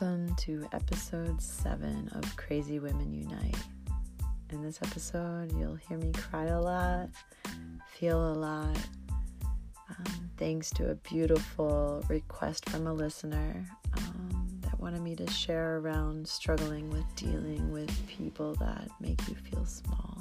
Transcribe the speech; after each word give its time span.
Welcome 0.00 0.34
to 0.36 0.66
episode 0.72 1.42
7 1.42 2.10
of 2.14 2.36
Crazy 2.36 2.78
Women 2.78 3.12
Unite. 3.12 3.56
In 4.50 4.62
this 4.62 4.78
episode, 4.82 5.52
you'll 5.52 5.74
hear 5.74 5.98
me 5.98 6.10
cry 6.12 6.46
a 6.46 6.60
lot, 6.60 7.10
feel 7.98 8.32
a 8.32 8.32
lot, 8.32 8.78
um, 9.90 10.30
thanks 10.38 10.70
to 10.70 10.90
a 10.90 10.94
beautiful 10.94 12.02
request 12.08 12.70
from 12.70 12.86
a 12.86 12.92
listener 12.94 13.66
um, 13.98 14.48
that 14.62 14.80
wanted 14.80 15.02
me 15.02 15.14
to 15.16 15.30
share 15.30 15.78
around 15.78 16.26
struggling 16.26 16.88
with 16.88 17.04
dealing 17.14 17.70
with 17.70 17.90
people 18.06 18.54
that 18.54 18.88
make 19.00 19.20
you 19.28 19.34
feel 19.34 19.66
small. 19.66 20.19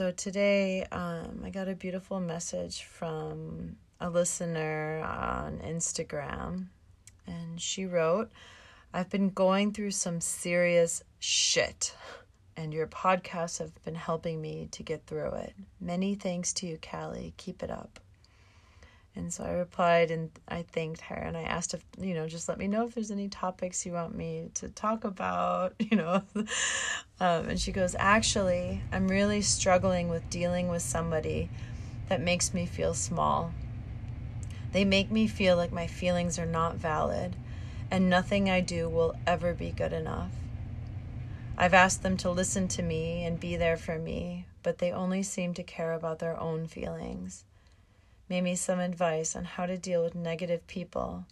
So 0.00 0.12
today, 0.12 0.86
um, 0.92 1.42
I 1.44 1.50
got 1.50 1.68
a 1.68 1.74
beautiful 1.74 2.20
message 2.20 2.84
from 2.84 3.76
a 4.00 4.08
listener 4.08 5.02
on 5.04 5.58
Instagram, 5.58 6.68
and 7.26 7.60
she 7.60 7.84
wrote, 7.84 8.30
I've 8.94 9.10
been 9.10 9.28
going 9.28 9.74
through 9.74 9.90
some 9.90 10.22
serious 10.22 11.04
shit, 11.18 11.94
and 12.56 12.72
your 12.72 12.86
podcasts 12.86 13.58
have 13.58 13.84
been 13.84 13.94
helping 13.94 14.40
me 14.40 14.68
to 14.70 14.82
get 14.82 15.04
through 15.04 15.32
it. 15.32 15.52
Many 15.82 16.14
thanks 16.14 16.54
to 16.54 16.66
you, 16.66 16.78
Callie. 16.80 17.34
Keep 17.36 17.62
it 17.62 17.70
up. 17.70 18.00
And 19.16 19.32
so 19.32 19.42
I 19.42 19.52
replied 19.52 20.12
and 20.12 20.30
I 20.48 20.62
thanked 20.62 21.00
her 21.02 21.16
and 21.16 21.36
I 21.36 21.42
asked 21.42 21.74
if, 21.74 21.84
you 21.98 22.14
know, 22.14 22.28
just 22.28 22.48
let 22.48 22.58
me 22.58 22.68
know 22.68 22.86
if 22.86 22.94
there's 22.94 23.10
any 23.10 23.28
topics 23.28 23.84
you 23.84 23.92
want 23.92 24.14
me 24.14 24.50
to 24.54 24.68
talk 24.68 25.04
about, 25.04 25.74
you 25.80 25.96
know. 25.96 26.22
um, 26.34 27.48
and 27.48 27.60
she 27.60 27.72
goes, 27.72 27.96
Actually, 27.98 28.82
I'm 28.92 29.08
really 29.08 29.42
struggling 29.42 30.08
with 30.08 30.28
dealing 30.30 30.68
with 30.68 30.82
somebody 30.82 31.50
that 32.08 32.20
makes 32.20 32.54
me 32.54 32.66
feel 32.66 32.94
small. 32.94 33.52
They 34.72 34.84
make 34.84 35.10
me 35.10 35.26
feel 35.26 35.56
like 35.56 35.72
my 35.72 35.88
feelings 35.88 36.38
are 36.38 36.46
not 36.46 36.76
valid 36.76 37.34
and 37.90 38.08
nothing 38.08 38.48
I 38.48 38.60
do 38.60 38.88
will 38.88 39.16
ever 39.26 39.52
be 39.52 39.72
good 39.72 39.92
enough. 39.92 40.30
I've 41.58 41.74
asked 41.74 42.04
them 42.04 42.16
to 42.18 42.30
listen 42.30 42.68
to 42.68 42.82
me 42.82 43.24
and 43.24 43.40
be 43.40 43.56
there 43.56 43.76
for 43.76 43.98
me, 43.98 44.46
but 44.62 44.78
they 44.78 44.92
only 44.92 45.24
seem 45.24 45.52
to 45.54 45.64
care 45.64 45.92
about 45.92 46.20
their 46.20 46.38
own 46.38 46.68
feelings 46.68 47.44
maybe 48.30 48.54
some 48.54 48.78
advice 48.78 49.34
on 49.34 49.44
how 49.44 49.66
to 49.66 49.76
deal 49.76 50.04
with 50.04 50.14
negative 50.14 50.64
people 50.68 51.26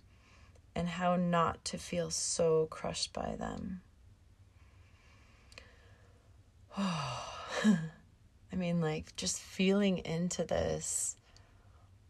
and 0.74 0.88
how 0.88 1.14
not 1.14 1.64
to 1.64 1.78
feel 1.78 2.10
so 2.10 2.66
crushed 2.66 3.12
by 3.12 3.36
them. 3.38 3.80
I 6.77 8.56
mean, 8.56 8.80
like, 8.80 9.14
just 9.16 9.40
feeling 9.40 9.98
into 9.98 10.44
this. 10.44 11.16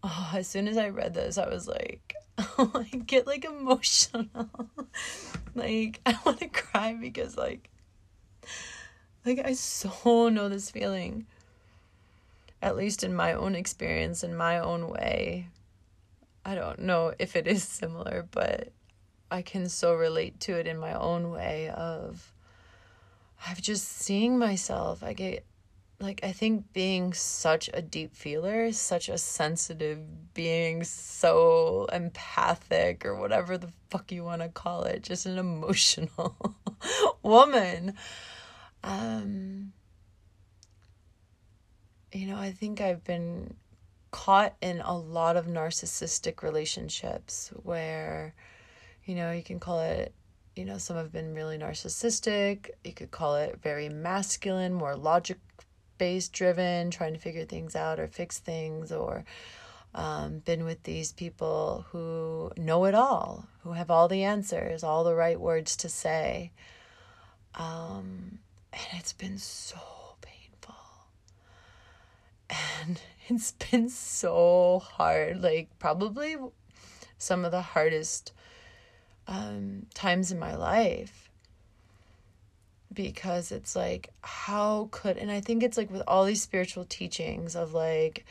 Oh, 0.02 0.30
as 0.34 0.48
soon 0.48 0.66
as 0.66 0.78
I 0.78 0.88
read 0.88 1.12
this, 1.12 1.36
I 1.36 1.48
was 1.48 1.68
like, 1.68 2.14
oh, 2.38 2.72
I 2.74 2.84
get 2.96 3.26
like 3.26 3.44
emotional. 3.44 4.26
like, 5.54 6.00
I 6.06 6.18
want 6.24 6.40
to 6.40 6.48
cry 6.48 6.96
because, 6.98 7.36
like, 7.36 7.68
like 9.26 9.40
I 9.44 9.52
so 9.52 10.30
know 10.30 10.48
this 10.48 10.70
feeling 10.70 11.26
at 12.60 12.76
least 12.76 13.04
in 13.04 13.14
my 13.14 13.32
own 13.32 13.54
experience, 13.54 14.22
in 14.22 14.36
my 14.36 14.58
own 14.58 14.88
way. 14.88 15.48
I 16.44 16.54
don't 16.54 16.80
know 16.80 17.12
if 17.18 17.36
it 17.36 17.46
is 17.46 17.62
similar, 17.62 18.26
but 18.30 18.72
I 19.30 19.42
can 19.42 19.68
so 19.68 19.94
relate 19.94 20.40
to 20.40 20.58
it 20.58 20.66
in 20.66 20.78
my 20.78 20.94
own 20.94 21.30
way 21.30 21.68
of 21.68 22.32
I've 23.46 23.60
just 23.60 23.86
seeing 23.86 24.38
myself. 24.38 25.02
I 25.02 25.12
get 25.12 25.44
like 26.00 26.20
I 26.22 26.32
think 26.32 26.72
being 26.72 27.12
such 27.12 27.68
a 27.72 27.82
deep 27.82 28.14
feeler, 28.14 28.72
such 28.72 29.08
a 29.08 29.18
sensitive 29.18 29.98
being, 30.34 30.84
so 30.84 31.86
empathic 31.92 33.04
or 33.04 33.16
whatever 33.16 33.58
the 33.58 33.72
fuck 33.90 34.12
you 34.12 34.24
want 34.24 34.42
to 34.42 34.48
call 34.48 34.84
it, 34.84 35.02
just 35.02 35.26
an 35.26 35.38
emotional 35.38 36.54
woman. 37.22 37.94
Um 38.82 39.72
you 42.12 42.26
know, 42.26 42.36
I 42.36 42.52
think 42.52 42.80
I've 42.80 43.04
been 43.04 43.54
caught 44.10 44.54
in 44.60 44.80
a 44.80 44.96
lot 44.96 45.36
of 45.36 45.46
narcissistic 45.46 46.42
relationships 46.42 47.50
where, 47.62 48.34
you 49.04 49.14
know, 49.14 49.32
you 49.32 49.42
can 49.42 49.60
call 49.60 49.80
it, 49.80 50.14
you 50.56 50.64
know, 50.64 50.78
some 50.78 50.96
have 50.96 51.12
been 51.12 51.34
really 51.34 51.58
narcissistic. 51.58 52.70
You 52.84 52.92
could 52.92 53.10
call 53.10 53.36
it 53.36 53.60
very 53.62 53.88
masculine, 53.88 54.72
more 54.72 54.96
logic 54.96 55.38
based 55.98 56.32
driven, 56.32 56.90
trying 56.90 57.12
to 57.12 57.18
figure 57.18 57.44
things 57.44 57.76
out 57.76 58.00
or 58.00 58.06
fix 58.06 58.38
things, 58.38 58.90
or 58.90 59.24
um, 59.94 60.38
been 60.38 60.64
with 60.64 60.82
these 60.84 61.12
people 61.12 61.84
who 61.90 62.50
know 62.56 62.84
it 62.84 62.94
all, 62.94 63.46
who 63.62 63.72
have 63.72 63.90
all 63.90 64.08
the 64.08 64.24
answers, 64.24 64.82
all 64.82 65.04
the 65.04 65.14
right 65.14 65.40
words 65.40 65.76
to 65.76 65.88
say. 65.88 66.52
Um, 67.54 68.38
and 68.72 68.86
it's 68.98 69.12
been 69.12 69.38
so 69.38 69.76
and 72.50 73.00
it's 73.28 73.52
been 73.52 73.88
so 73.88 74.82
hard 74.84 75.42
like 75.42 75.68
probably 75.78 76.36
some 77.18 77.44
of 77.44 77.50
the 77.50 77.62
hardest 77.62 78.32
um, 79.26 79.86
times 79.92 80.32
in 80.32 80.38
my 80.38 80.56
life. 80.56 81.28
Because 82.92 83.52
it's 83.52 83.76
like 83.76 84.08
how 84.22 84.88
could 84.90 85.18
and 85.18 85.30
i 85.30 85.40
think 85.40 85.62
it's 85.62 85.76
like 85.76 85.90
with 85.90 86.02
all 86.08 86.24
these 86.24 86.42
spiritual 86.42 86.84
teachings 86.84 87.54
of 87.54 87.74
like 87.74 88.24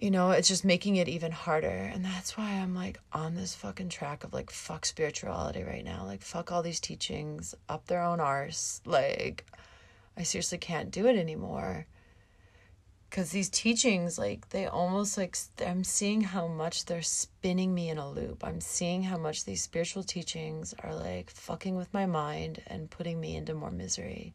you 0.00 0.10
know 0.10 0.30
it's 0.30 0.48
just 0.48 0.64
making 0.64 0.96
it 0.96 1.06
even 1.06 1.30
harder. 1.30 1.68
And 1.68 2.04
that's 2.04 2.36
why 2.36 2.50
i'm 2.50 2.74
like 2.74 2.98
on 3.12 3.34
this 3.34 3.54
fucking 3.54 3.90
track 3.90 4.24
of 4.24 4.32
like 4.32 4.50
fuck 4.50 4.86
spirituality 4.86 5.62
right 5.62 5.84
now. 5.84 6.04
Like 6.06 6.22
fuck 6.22 6.50
all 6.50 6.62
these 6.62 6.80
teachings 6.80 7.54
up 7.68 7.86
their 7.86 8.02
own 8.02 8.20
arse. 8.20 8.80
Like 8.86 9.44
i 10.16 10.22
seriously 10.22 10.58
can't 10.58 10.90
do 10.90 11.06
it 11.06 11.16
anymore 11.16 11.86
because 13.08 13.30
these 13.30 13.48
teachings 13.48 14.18
like 14.18 14.48
they 14.50 14.66
almost 14.66 15.16
like 15.16 15.36
i'm 15.66 15.82
seeing 15.82 16.20
how 16.20 16.46
much 16.46 16.84
they're 16.84 17.02
spinning 17.02 17.74
me 17.74 17.88
in 17.88 17.98
a 17.98 18.10
loop. 18.10 18.44
I'm 18.44 18.60
seeing 18.60 19.02
how 19.04 19.16
much 19.16 19.44
these 19.44 19.62
spiritual 19.62 20.02
teachings 20.02 20.74
are 20.82 20.94
like 20.94 21.30
fucking 21.30 21.76
with 21.76 21.92
my 21.94 22.04
mind 22.04 22.60
and 22.66 22.90
putting 22.90 23.18
me 23.20 23.36
into 23.36 23.54
more 23.54 23.70
misery. 23.70 24.34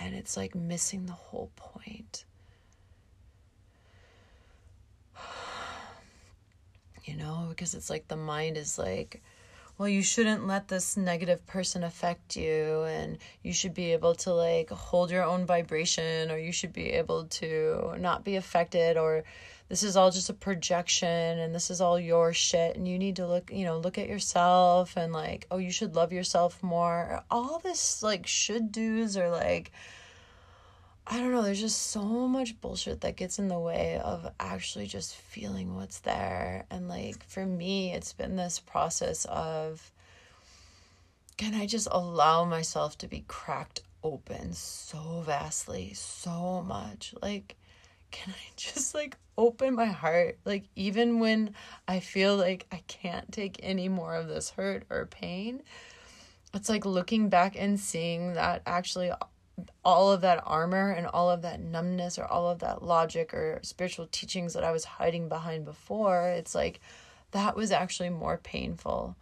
And 0.00 0.14
it's 0.14 0.36
like 0.36 0.54
missing 0.54 1.06
the 1.06 1.12
whole 1.12 1.50
point. 1.56 2.24
You 7.04 7.18
know? 7.18 7.44
Because 7.50 7.74
it's 7.74 7.90
like 7.90 8.08
the 8.08 8.16
mind 8.16 8.56
is 8.56 8.78
like 8.78 9.22
well, 9.76 9.88
you 9.88 10.02
shouldn't 10.02 10.46
let 10.46 10.68
this 10.68 10.96
negative 10.96 11.44
person 11.46 11.82
affect 11.82 12.36
you, 12.36 12.84
and 12.84 13.18
you 13.42 13.52
should 13.52 13.74
be 13.74 13.92
able 13.92 14.14
to 14.16 14.32
like 14.32 14.70
hold 14.70 15.10
your 15.10 15.24
own 15.24 15.46
vibration, 15.46 16.30
or 16.30 16.38
you 16.38 16.52
should 16.52 16.72
be 16.72 16.90
able 16.90 17.24
to 17.24 17.94
not 17.98 18.24
be 18.24 18.36
affected, 18.36 18.96
or 18.96 19.24
this 19.68 19.82
is 19.82 19.96
all 19.96 20.10
just 20.10 20.30
a 20.30 20.34
projection 20.34 21.38
and 21.38 21.54
this 21.54 21.70
is 21.70 21.80
all 21.80 21.98
your 21.98 22.32
shit 22.32 22.76
and 22.76 22.86
you 22.86 22.98
need 22.98 23.16
to 23.16 23.26
look 23.26 23.50
you 23.50 23.64
know 23.64 23.78
look 23.78 23.96
at 23.96 24.08
yourself 24.08 24.96
and 24.96 25.12
like 25.12 25.46
oh 25.50 25.56
you 25.56 25.70
should 25.70 25.96
love 25.96 26.12
yourself 26.12 26.62
more. 26.62 27.22
All 27.30 27.58
this 27.58 28.02
like 28.02 28.26
should 28.26 28.70
do's 28.72 29.16
or 29.16 29.30
like 29.30 29.72
I 31.06 31.18
don't 31.18 31.32
know, 31.32 31.42
there's 31.42 31.60
just 31.60 31.90
so 31.90 32.02
much 32.02 32.58
bullshit 32.60 33.02
that 33.02 33.16
gets 33.16 33.38
in 33.38 33.48
the 33.48 33.58
way 33.58 34.00
of 34.02 34.26
actually 34.40 34.86
just 34.86 35.14
feeling 35.14 35.74
what's 35.74 36.00
there. 36.00 36.64
And 36.70 36.88
like 36.88 37.22
for 37.24 37.44
me, 37.44 37.92
it's 37.92 38.14
been 38.14 38.36
this 38.36 38.58
process 38.58 39.26
of 39.26 39.92
can 41.36 41.54
I 41.54 41.66
just 41.66 41.88
allow 41.90 42.44
myself 42.44 42.96
to 42.98 43.08
be 43.08 43.24
cracked 43.28 43.82
open 44.02 44.54
so 44.54 45.22
vastly, 45.26 45.92
so 45.94 46.62
much? 46.62 47.14
Like, 47.20 47.56
can 48.10 48.32
I 48.32 48.50
just 48.56 48.94
like 48.94 49.16
open 49.36 49.74
my 49.74 49.86
heart? 49.86 50.38
Like, 50.46 50.64
even 50.74 51.18
when 51.18 51.54
I 51.86 52.00
feel 52.00 52.36
like 52.36 52.66
I 52.72 52.82
can't 52.86 53.30
take 53.30 53.60
any 53.62 53.88
more 53.88 54.14
of 54.14 54.28
this 54.28 54.50
hurt 54.50 54.84
or 54.88 55.06
pain, 55.06 55.62
it's 56.54 56.68
like 56.68 56.86
looking 56.86 57.28
back 57.28 57.56
and 57.58 57.78
seeing 57.78 58.34
that 58.34 58.62
actually 58.64 59.10
all 59.84 60.10
of 60.10 60.22
that 60.22 60.42
armor 60.46 60.90
and 60.90 61.06
all 61.06 61.30
of 61.30 61.42
that 61.42 61.60
numbness 61.60 62.18
or 62.18 62.24
all 62.24 62.48
of 62.48 62.60
that 62.60 62.82
logic 62.82 63.32
or 63.32 63.60
spiritual 63.62 64.08
teachings 64.10 64.54
that 64.54 64.64
I 64.64 64.72
was 64.72 64.84
hiding 64.84 65.28
behind 65.28 65.64
before, 65.64 66.28
it's 66.28 66.54
like 66.54 66.80
that 67.30 67.56
was 67.56 67.70
actually 67.70 68.10
more 68.10 68.38
painful. 68.38 69.16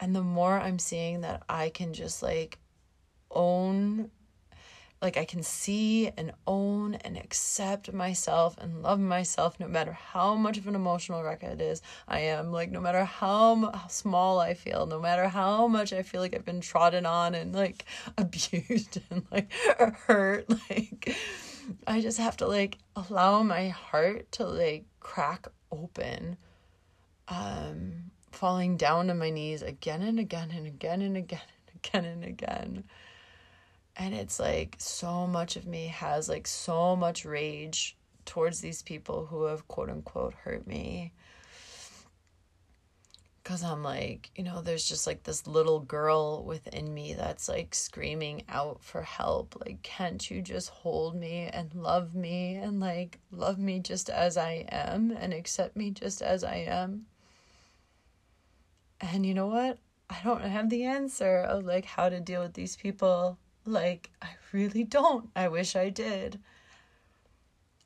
And 0.00 0.14
the 0.14 0.22
more 0.22 0.58
I'm 0.58 0.78
seeing 0.78 1.20
that 1.20 1.42
I 1.48 1.70
can 1.70 1.92
just 1.92 2.22
like 2.22 2.58
own 3.30 4.10
like 5.02 5.16
I 5.16 5.24
can 5.24 5.42
see 5.42 6.10
and 6.16 6.32
own 6.46 6.94
and 6.94 7.18
accept 7.18 7.92
myself 7.92 8.56
and 8.58 8.82
love 8.82 9.00
myself 9.00 9.58
no 9.58 9.66
matter 9.66 9.92
how 9.92 10.36
much 10.36 10.56
of 10.56 10.68
an 10.68 10.76
emotional 10.76 11.22
wreck 11.22 11.42
it 11.42 11.60
is 11.60 11.82
I 12.06 12.20
am 12.20 12.52
like 12.52 12.70
no 12.70 12.80
matter 12.80 13.04
how, 13.04 13.72
how 13.74 13.88
small 13.88 14.38
I 14.38 14.54
feel 14.54 14.86
no 14.86 15.00
matter 15.00 15.28
how 15.28 15.66
much 15.66 15.92
I 15.92 16.02
feel 16.02 16.20
like 16.20 16.34
I've 16.34 16.44
been 16.44 16.60
trodden 16.60 17.04
on 17.04 17.34
and 17.34 17.52
like 17.52 17.84
abused 18.16 19.00
and 19.10 19.26
like 19.32 19.52
hurt 20.06 20.48
like 20.48 21.16
I 21.86 22.00
just 22.00 22.18
have 22.18 22.36
to 22.38 22.46
like 22.46 22.78
allow 22.96 23.42
my 23.42 23.68
heart 23.68 24.30
to 24.32 24.46
like 24.46 24.84
crack 25.00 25.46
open. 25.70 26.36
Um 27.28 28.10
falling 28.32 28.76
down 28.76 29.06
to 29.08 29.14
my 29.14 29.30
knees 29.30 29.62
again 29.62 30.02
and 30.02 30.18
again 30.18 30.50
and 30.50 30.66
again 30.66 31.02
and 31.02 31.16
again 31.16 31.40
and 31.66 31.84
again 31.84 32.04
and 32.04 32.24
again. 32.24 32.84
And 33.96 34.14
it's 34.14 34.40
like 34.40 34.76
so 34.78 35.26
much 35.26 35.56
of 35.56 35.66
me 35.66 35.88
has 35.88 36.28
like 36.28 36.46
so 36.46 36.96
much 36.96 37.24
rage 37.24 37.96
towards 38.24 38.60
these 38.60 38.82
people 38.82 39.26
who 39.26 39.44
have 39.44 39.68
quote 39.68 39.90
unquote 39.90 40.34
hurt 40.34 40.66
me 40.66 41.12
because 43.42 43.64
I'm 43.64 43.82
like, 43.82 44.30
you 44.36 44.44
know, 44.44 44.60
there's 44.60 44.88
just 44.88 45.06
like 45.06 45.24
this 45.24 45.46
little 45.46 45.80
girl 45.80 46.44
within 46.44 46.94
me 46.94 47.14
that's 47.14 47.48
like 47.48 47.74
screaming 47.74 48.44
out 48.48 48.82
for 48.82 49.02
help. 49.02 49.56
Like, 49.64 49.82
can't 49.82 50.30
you 50.30 50.42
just 50.42 50.68
hold 50.68 51.16
me 51.16 51.50
and 51.52 51.74
love 51.74 52.14
me 52.14 52.54
and 52.54 52.78
like 52.78 53.18
love 53.32 53.58
me 53.58 53.80
just 53.80 54.08
as 54.10 54.36
I 54.36 54.66
am 54.70 55.10
and 55.10 55.32
accept 55.32 55.76
me 55.76 55.90
just 55.90 56.22
as 56.22 56.44
I 56.44 56.56
am? 56.68 57.06
And 59.00 59.26
you 59.26 59.34
know 59.34 59.48
what? 59.48 59.78
I 60.08 60.20
don't 60.22 60.42
have 60.42 60.70
the 60.70 60.84
answer 60.84 61.38
of 61.38 61.64
like 61.64 61.84
how 61.84 62.08
to 62.08 62.20
deal 62.20 62.42
with 62.42 62.54
these 62.54 62.76
people. 62.76 63.38
Like, 63.64 64.10
I 64.20 64.28
really 64.52 64.84
don't. 64.84 65.30
I 65.36 65.48
wish 65.48 65.76
I 65.76 65.88
did. 65.88 66.40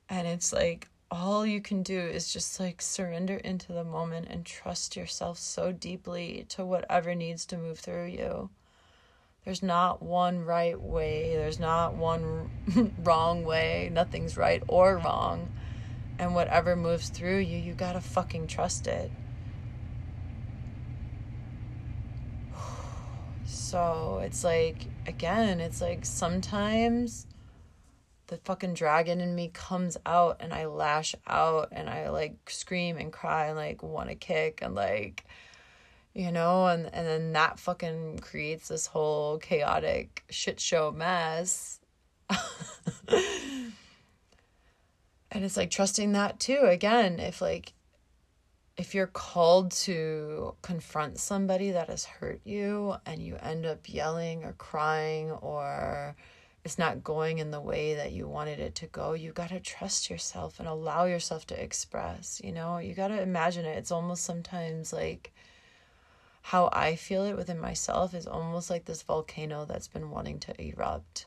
And 0.08 0.26
it's 0.26 0.52
like, 0.52 0.88
all 1.11 1.46
you 1.46 1.61
can 1.61 1.82
do 1.82 1.99
is 1.99 2.32
just 2.32 2.58
like 2.58 2.82
surrender 2.82 3.37
into 3.37 3.73
the 3.73 3.84
moment 3.84 4.26
and 4.28 4.44
trust 4.44 4.96
yourself 4.96 5.38
so 5.38 5.70
deeply 5.70 6.46
to 6.49 6.64
whatever 6.64 7.14
needs 7.14 7.46
to 7.46 7.58
move 7.58 7.78
through 7.78 8.06
you. 8.06 8.50
There's 9.44 9.62
not 9.62 10.02
one 10.02 10.44
right 10.44 10.81
way, 10.81 11.37
there's 11.37 11.61
not 11.61 11.94
one 11.94 12.50
wrong 13.05 13.44
way. 13.44 13.88
Nothing's 13.93 14.37
right 14.37 14.62
or 14.67 14.99
wrong. 14.99 15.49
And 16.19 16.34
whatever 16.34 16.75
moves 16.75 17.11
through 17.11 17.38
you, 17.38 17.58
you 17.58 17.75
gotta 17.75 18.00
fucking 18.00 18.46
trust 18.49 18.87
it. 18.87 19.11
So 23.49 24.20
it's 24.25 24.43
like, 24.43 24.87
again, 25.06 25.61
it's 25.61 25.81
like 25.81 26.05
sometimes 26.05 27.26
the 28.29 28.38
fucking 28.38 28.75
dragon 28.75 29.20
in 29.20 29.35
me 29.35 29.50
comes 29.53 29.97
out 30.05 30.38
and 30.41 30.53
I 30.53 30.67
lash 30.67 31.14
out 31.26 31.69
and 31.73 31.88
I 31.88 32.11
like 32.11 32.50
scream 32.50 32.97
and 32.99 33.12
cry 33.12 33.47
and 33.47 33.56
like 33.56 33.82
want 33.82 34.08
to 34.08 34.14
kick 34.17 34.61
and 34.62 34.75
like 34.75 35.25
you 36.12 36.32
know 36.32 36.67
and 36.67 36.87
and 36.93 37.06
then 37.06 37.32
that 37.35 37.61
fucking 37.61 38.19
creates 38.19 38.69
this 38.69 38.87
whole 38.87 39.38
chaotic 39.38 40.25
shit 40.31 40.61
show 40.61 40.91
mess. 40.91 41.81
And 45.37 45.44
it's 45.44 45.56
like 45.59 45.70
trusting 45.70 46.12
that 46.12 46.41
too 46.41 46.61
again 46.62 47.20
if 47.20 47.43
like 47.43 47.75
if 48.76 48.94
you're 48.94 49.06
called 49.06 49.70
to 49.70 50.55
confront 50.62 51.19
somebody 51.19 51.70
that 51.70 51.88
has 51.88 52.05
hurt 52.05 52.40
you 52.44 52.96
and 53.06 53.23
you 53.23 53.37
end 53.43 53.64
up 53.64 53.88
yelling 53.88 54.44
or 54.44 54.52
crying 54.52 55.31
or 55.31 56.14
it's 56.64 56.78
not 56.78 57.02
going 57.02 57.38
in 57.38 57.52
the 57.52 57.61
way 57.61 57.94
that 57.94 58.12
you 58.12 58.26
wanted 58.26 58.58
it 58.58 58.75
to 58.75 58.87
go, 58.87 59.12
you 59.12 59.32
got 59.32 59.50
to 59.50 59.61
trust 59.61 60.11
yourself 60.11 60.58
and 60.58 60.69
allow 60.69 61.05
yourself 61.05 61.46
to 61.46 61.62
express. 61.62 62.40
You 62.44 62.52
know, 62.52 62.78
you 62.78 62.93
got 62.93 63.08
to 63.08 63.23
imagine 63.23 63.64
it. 63.64 63.78
It's 63.78 63.93
almost 63.93 64.25
sometimes 64.25 64.93
like 64.93 65.32
how 66.43 66.69
I 66.73 66.96
feel 66.96 67.25
it 67.25 67.37
within 67.37 67.58
myself 67.58 68.14
is 68.14 68.26
almost 68.26 68.69
like 68.69 68.84
this 68.84 69.02
volcano 69.02 69.64
that's 69.64 69.88
been 69.88 70.11
wanting 70.11 70.38
to 70.40 70.61
erupt 70.61 71.26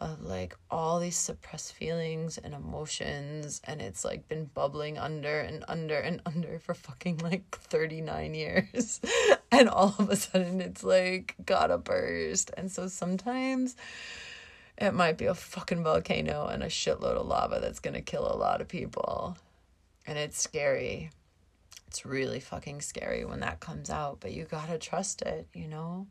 of 0.00 0.22
like 0.22 0.56
all 0.70 0.98
these 0.98 1.16
suppressed 1.16 1.72
feelings 1.72 2.36
and 2.38 2.52
emotions 2.52 3.60
and 3.64 3.80
it's 3.80 4.04
like 4.04 4.28
been 4.28 4.44
bubbling 4.46 4.98
under 4.98 5.40
and 5.40 5.64
under 5.68 5.96
and 5.98 6.20
under 6.26 6.58
for 6.58 6.74
fucking 6.74 7.18
like 7.18 7.44
39 7.58 8.34
years 8.34 9.00
and 9.52 9.68
all 9.68 9.94
of 9.98 10.10
a 10.10 10.16
sudden 10.16 10.60
it's 10.60 10.82
like 10.82 11.34
gotta 11.44 11.78
burst 11.78 12.50
and 12.56 12.70
so 12.70 12.88
sometimes 12.88 13.76
it 14.76 14.92
might 14.92 15.18
be 15.18 15.26
a 15.26 15.34
fucking 15.34 15.84
volcano 15.84 16.48
and 16.48 16.62
a 16.62 16.66
shitload 16.66 17.16
of 17.16 17.26
lava 17.26 17.60
that's 17.60 17.80
gonna 17.80 18.02
kill 18.02 18.26
a 18.26 18.36
lot 18.36 18.60
of 18.60 18.68
people. 18.68 19.36
And 20.06 20.18
it's 20.18 20.40
scary. 20.40 21.10
It's 21.86 22.04
really 22.04 22.40
fucking 22.40 22.80
scary 22.80 23.24
when 23.24 23.40
that 23.40 23.60
comes 23.60 23.88
out, 23.88 24.18
but 24.20 24.32
you 24.32 24.44
gotta 24.44 24.78
trust 24.78 25.22
it, 25.22 25.46
you 25.54 25.68
know? 25.68 26.08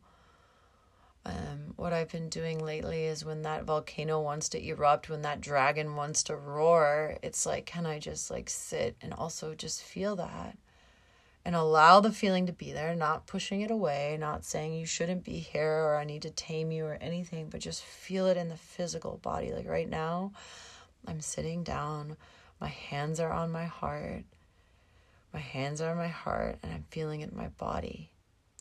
Um, 1.26 1.72
what 1.76 1.92
I've 1.92 2.10
been 2.10 2.28
doing 2.28 2.58
lately 2.62 3.04
is 3.04 3.24
when 3.24 3.42
that 3.42 3.64
volcano 3.64 4.20
wants 4.20 4.48
to 4.50 4.62
erupt, 4.62 5.08
when 5.08 5.22
that 5.22 5.40
dragon 5.40 5.96
wants 5.96 6.22
to 6.24 6.36
roar, 6.36 7.16
it's 7.22 7.46
like, 7.46 7.64
can 7.64 7.86
I 7.86 7.98
just 7.98 8.30
like 8.30 8.50
sit 8.50 8.96
and 9.00 9.14
also 9.14 9.54
just 9.54 9.82
feel 9.82 10.16
that? 10.16 10.58
and 11.44 11.54
allow 11.54 12.00
the 12.00 12.12
feeling 12.12 12.46
to 12.46 12.52
be 12.52 12.72
there, 12.72 12.94
not 12.94 13.26
pushing 13.26 13.60
it 13.60 13.70
away, 13.70 14.16
not 14.18 14.44
saying 14.44 14.72
you 14.72 14.86
shouldn't 14.86 15.24
be 15.24 15.38
here 15.38 15.84
or 15.84 15.96
I 15.96 16.04
need 16.04 16.22
to 16.22 16.30
tame 16.30 16.72
you 16.72 16.86
or 16.86 16.96
anything, 17.00 17.48
but 17.50 17.60
just 17.60 17.82
feel 17.82 18.26
it 18.26 18.36
in 18.36 18.48
the 18.48 18.56
physical 18.56 19.18
body. 19.22 19.52
Like 19.52 19.68
right 19.68 19.88
now, 19.88 20.32
I'm 21.06 21.20
sitting 21.20 21.62
down, 21.62 22.16
my 22.60 22.68
hands 22.68 23.20
are 23.20 23.32
on 23.32 23.52
my 23.52 23.66
heart. 23.66 24.24
My 25.34 25.40
hands 25.40 25.80
are 25.80 25.90
on 25.90 25.96
my 25.96 26.08
heart, 26.08 26.58
and 26.62 26.72
I'm 26.72 26.84
feeling 26.90 27.20
it 27.20 27.32
in 27.32 27.36
my 27.36 27.48
body. 27.48 28.10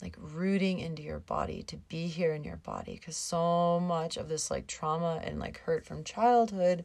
Like 0.04 0.18
rooting 0.20 0.80
into 0.80 1.02
your 1.02 1.20
body 1.20 1.64
to 1.64 1.78
be 1.78 2.08
here 2.08 2.34
in 2.34 2.44
your 2.44 2.58
body. 2.58 2.96
Because 2.96 3.16
so 3.16 3.80
much 3.80 4.18
of 4.18 4.28
this, 4.28 4.52
like 4.52 4.68
trauma 4.68 5.22
and 5.24 5.40
like 5.40 5.60
hurt 5.60 5.86
from 5.86 6.04
childhood, 6.04 6.84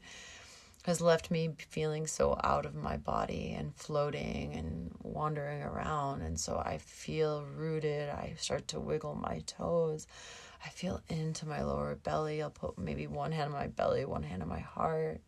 has 0.85 1.01
left 1.01 1.31
me 1.31 1.51
feeling 1.59 2.07
so 2.07 2.39
out 2.45 2.65
of 2.65 2.77
my 2.77 2.97
body 2.97 3.55
and 3.59 3.75
floating 3.75 4.55
and 4.55 4.95
wandering 5.03 5.63
around. 5.63 6.23
And 6.23 6.39
so 6.39 6.63
I 6.65 6.79
feel 6.79 7.45
rooted. 7.57 8.09
I 8.09 8.35
start 8.39 8.69
to 8.69 8.79
wiggle 8.79 9.17
my 9.17 9.43
toes. 9.47 10.07
I 10.65 10.69
feel 10.69 11.03
into 11.09 11.47
my 11.47 11.63
lower 11.63 11.97
belly. 11.97 12.41
I'll 12.41 12.51
put 12.51 12.79
maybe 12.79 13.09
one 13.09 13.33
hand 13.33 13.53
on 13.53 13.59
my 13.59 13.67
belly, 13.67 14.05
one 14.05 14.23
hand 14.23 14.43
on 14.43 14.49
my 14.49 14.61
heart. 14.61 15.21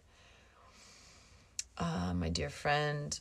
Uh, 1.76 2.14
my 2.14 2.28
dear 2.28 2.50
friend 2.50 3.18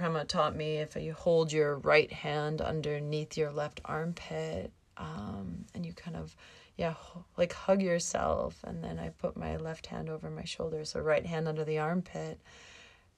Prema 0.00 0.24
taught 0.24 0.56
me 0.56 0.78
if 0.78 0.96
you 0.96 1.12
hold 1.12 1.52
your 1.52 1.76
right 1.76 2.10
hand 2.10 2.62
underneath 2.62 3.36
your 3.36 3.50
left 3.50 3.82
armpit 3.84 4.72
um, 4.96 5.66
and 5.74 5.84
you 5.84 5.92
kind 5.92 6.16
of 6.16 6.34
yeah, 6.78 6.94
like 7.36 7.52
hug 7.52 7.82
yourself. 7.82 8.56
And 8.64 8.82
then 8.82 8.98
I 8.98 9.10
put 9.10 9.36
my 9.36 9.58
left 9.58 9.84
hand 9.84 10.08
over 10.08 10.30
my 10.30 10.44
shoulder, 10.44 10.86
so 10.86 11.00
right 11.00 11.26
hand 11.26 11.46
under 11.46 11.64
the 11.64 11.80
armpit. 11.80 12.40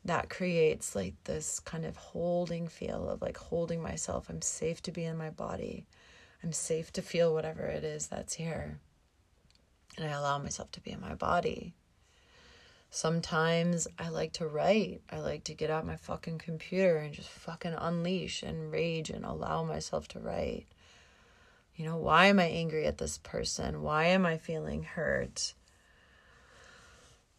That 0.04 0.28
creates 0.28 0.96
like 0.96 1.14
this 1.22 1.60
kind 1.60 1.84
of 1.84 1.96
holding 1.96 2.66
feel 2.66 3.08
of 3.08 3.22
like 3.22 3.36
holding 3.36 3.80
myself. 3.80 4.28
I'm 4.28 4.42
safe 4.42 4.82
to 4.82 4.90
be 4.90 5.04
in 5.04 5.16
my 5.16 5.30
body. 5.30 5.86
I'm 6.42 6.52
safe 6.52 6.92
to 6.94 7.02
feel 7.02 7.32
whatever 7.32 7.62
it 7.62 7.84
is 7.84 8.08
that's 8.08 8.34
here. 8.34 8.80
And 9.96 10.08
I 10.08 10.10
allow 10.14 10.38
myself 10.38 10.72
to 10.72 10.80
be 10.80 10.90
in 10.90 11.00
my 11.00 11.14
body. 11.14 11.74
Sometimes 12.94 13.88
I 13.98 14.10
like 14.10 14.34
to 14.34 14.46
write. 14.46 15.00
I 15.10 15.20
like 15.20 15.44
to 15.44 15.54
get 15.54 15.70
out 15.70 15.86
my 15.86 15.96
fucking 15.96 16.36
computer 16.36 16.98
and 16.98 17.14
just 17.14 17.30
fucking 17.30 17.72
unleash 17.72 18.42
and 18.42 18.70
rage 18.70 19.08
and 19.08 19.24
allow 19.24 19.64
myself 19.64 20.08
to 20.08 20.20
write. 20.20 20.66
You 21.74 21.86
know, 21.86 21.96
why 21.96 22.26
am 22.26 22.38
I 22.38 22.48
angry 22.48 22.84
at 22.84 22.98
this 22.98 23.16
person? 23.16 23.80
Why 23.80 24.08
am 24.08 24.26
I 24.26 24.36
feeling 24.36 24.82
hurt? 24.82 25.54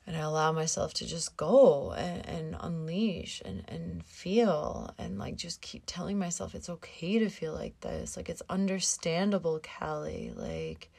And 0.07 0.17
I 0.17 0.21
allow 0.21 0.51
myself 0.51 0.95
to 0.95 1.05
just 1.05 1.37
go 1.37 1.91
and, 1.91 2.25
and 2.27 2.55
unleash 2.59 3.43
and, 3.45 3.63
and 3.67 4.03
feel 4.03 4.91
and 4.97 5.19
like 5.19 5.35
just 5.35 5.61
keep 5.61 5.83
telling 5.85 6.17
myself 6.17 6.55
it's 6.55 6.67
okay 6.69 7.19
to 7.19 7.29
feel 7.29 7.53
like 7.53 7.79
this. 7.81 8.17
Like 8.17 8.27
it's 8.27 8.41
understandable, 8.49 9.61
Callie. 9.61 10.33
Like 10.35 10.89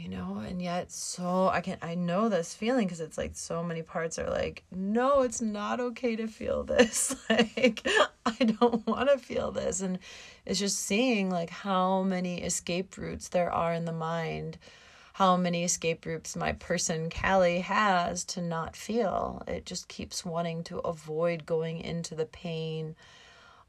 you 0.00 0.08
know? 0.08 0.42
And 0.46 0.62
yet 0.62 0.90
so 0.90 1.48
i 1.48 1.60
can 1.60 1.78
i 1.82 1.94
know 1.94 2.28
this 2.28 2.54
feeling 2.54 2.86
because 2.86 3.00
it's 3.00 3.18
like 3.18 3.32
so 3.34 3.62
many 3.62 3.82
parts 3.82 4.18
are 4.18 4.30
like 4.30 4.64
no 4.70 5.22
it's 5.22 5.40
not 5.40 5.80
okay 5.80 6.16
to 6.16 6.26
feel 6.26 6.64
this. 6.64 7.14
Like 7.30 7.86
i 8.26 8.44
don't 8.44 8.86
want 8.86 9.08
to 9.10 9.18
feel 9.18 9.52
this. 9.52 9.80
And 9.80 9.98
it's 10.46 10.58
just 10.58 10.78
seeing 10.80 11.30
like 11.30 11.50
how 11.50 12.02
many 12.02 12.42
escape 12.42 12.96
routes 12.96 13.28
there 13.28 13.52
are 13.52 13.74
in 13.74 13.84
the 13.84 13.92
mind 13.92 14.58
how 15.12 15.36
many 15.36 15.64
escape 15.64 16.06
routes 16.06 16.34
my 16.34 16.52
person 16.52 17.10
callie 17.10 17.60
has 17.60 18.24
to 18.24 18.40
not 18.40 18.74
feel. 18.74 19.42
It 19.46 19.66
just 19.66 19.86
keeps 19.88 20.24
wanting 20.24 20.64
to 20.64 20.78
avoid 20.78 21.44
going 21.44 21.80
into 21.80 22.14
the 22.14 22.24
pain 22.26 22.96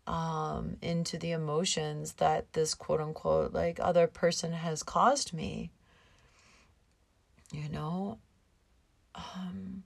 um 0.07 0.77
into 0.81 1.17
the 1.17 1.31
emotions 1.31 2.13
that 2.13 2.51
this 2.53 2.73
quote 2.73 2.99
unquote 3.01 3.53
like 3.53 3.79
other 3.79 4.07
person 4.07 4.51
has 4.51 4.81
caused 4.81 5.31
me 5.33 5.69
you 7.51 7.69
know? 7.69 8.17
Um 9.15 9.83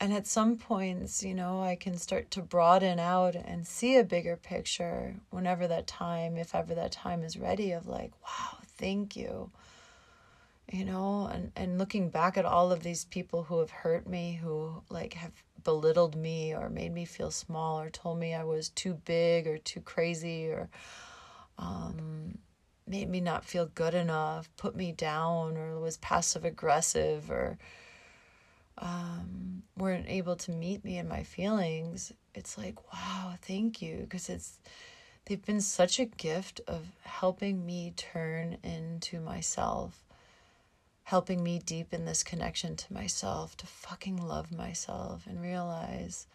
and 0.00 0.12
at 0.12 0.26
some 0.26 0.56
points 0.56 1.22
you 1.22 1.34
know 1.34 1.62
i 1.62 1.74
can 1.74 1.96
start 1.96 2.30
to 2.30 2.40
broaden 2.40 2.98
out 2.98 3.34
and 3.34 3.66
see 3.66 3.96
a 3.96 4.04
bigger 4.04 4.36
picture 4.36 5.14
whenever 5.30 5.66
that 5.66 5.86
time 5.86 6.36
if 6.36 6.54
ever 6.54 6.74
that 6.74 6.92
time 6.92 7.22
is 7.22 7.36
ready 7.36 7.72
of 7.72 7.86
like 7.86 8.12
wow 8.22 8.58
thank 8.76 9.16
you. 9.16 9.50
You 10.70 10.84
know 10.84 11.30
and 11.32 11.50
and 11.56 11.78
looking 11.78 12.10
back 12.10 12.36
at 12.36 12.44
all 12.44 12.72
of 12.72 12.82
these 12.82 13.06
people 13.06 13.44
who 13.44 13.58
have 13.58 13.70
hurt 13.70 14.06
me 14.06 14.38
who 14.42 14.82
like 14.90 15.14
have 15.14 15.32
belittled 15.64 16.14
me 16.14 16.54
or 16.54 16.68
made 16.68 16.92
me 16.92 17.04
feel 17.06 17.30
small 17.30 17.80
or 17.80 17.88
told 17.90 18.18
me 18.18 18.34
I 18.34 18.44
was 18.44 18.68
too 18.68 18.94
big 18.94 19.46
or 19.46 19.56
too 19.58 19.80
crazy 19.80 20.48
or 20.48 20.68
um, 21.58 22.38
made 22.88 23.08
me 23.08 23.20
not 23.20 23.44
feel 23.44 23.66
good 23.66 23.94
enough, 23.94 24.48
put 24.56 24.74
me 24.74 24.92
down, 24.92 25.56
or 25.56 25.78
was 25.78 25.96
passive 25.98 26.44
aggressive, 26.44 27.30
or 27.30 27.58
um, 28.78 29.62
weren't 29.76 30.08
able 30.08 30.36
to 30.36 30.50
meet 30.50 30.84
me 30.84 30.98
in 30.98 31.08
my 31.08 31.22
feelings. 31.22 32.12
It's 32.34 32.56
like, 32.56 32.92
wow, 32.92 33.34
thank 33.42 33.82
you. 33.82 33.98
Because 34.00 34.28
it's, 34.28 34.58
they've 35.26 35.44
been 35.44 35.60
such 35.60 35.98
a 35.98 36.04
gift 36.04 36.60
of 36.66 36.86
helping 37.02 37.66
me 37.66 37.92
turn 37.96 38.58
into 38.62 39.20
myself 39.20 40.04
helping 41.08 41.42
me 41.42 41.58
deepen 41.58 42.04
this 42.04 42.22
connection 42.22 42.76
to 42.76 42.92
myself, 42.92 43.56
to 43.56 43.66
fucking 43.66 44.18
love 44.18 44.52
myself 44.52 45.26
and 45.26 45.40
realize, 45.40 46.26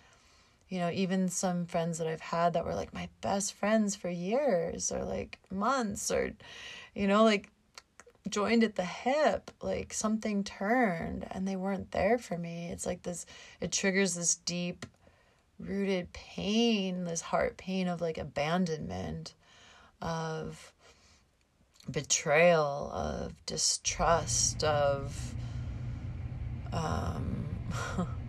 you 0.73 0.79
know, 0.79 0.89
even 0.89 1.29
some 1.29 1.67
friends 1.67 1.99
that 1.99 2.07
I've 2.07 2.19
had 2.19 2.53
that 2.53 2.65
were 2.65 2.73
like 2.73 2.95
my 2.95 3.07
best 3.21 3.53
friends 3.53 3.95
for 3.95 4.09
years 4.09 4.91
or 4.91 5.05
like 5.05 5.37
months 5.51 6.09
or, 6.09 6.33
you 6.95 7.05
know, 7.05 7.23
like 7.23 7.51
joined 8.27 8.63
at 8.63 8.75
the 8.75 8.83
hip, 8.83 9.51
like 9.61 9.93
something 9.93 10.43
turned 10.43 11.27
and 11.29 11.47
they 11.47 11.55
weren't 11.55 11.91
there 11.91 12.17
for 12.17 12.39
me. 12.39 12.69
It's 12.71 12.87
like 12.87 13.03
this, 13.03 13.27
it 13.61 13.71
triggers 13.71 14.15
this 14.15 14.33
deep 14.33 14.87
rooted 15.59 16.11
pain, 16.11 17.03
this 17.03 17.21
heart 17.21 17.55
pain 17.57 17.87
of 17.87 18.01
like 18.01 18.17
abandonment, 18.17 19.35
of, 20.01 20.73
betrayal, 21.91 22.89
of 22.91 23.45
distrust, 23.45 24.63
of 24.63 25.35
um, 26.71 27.45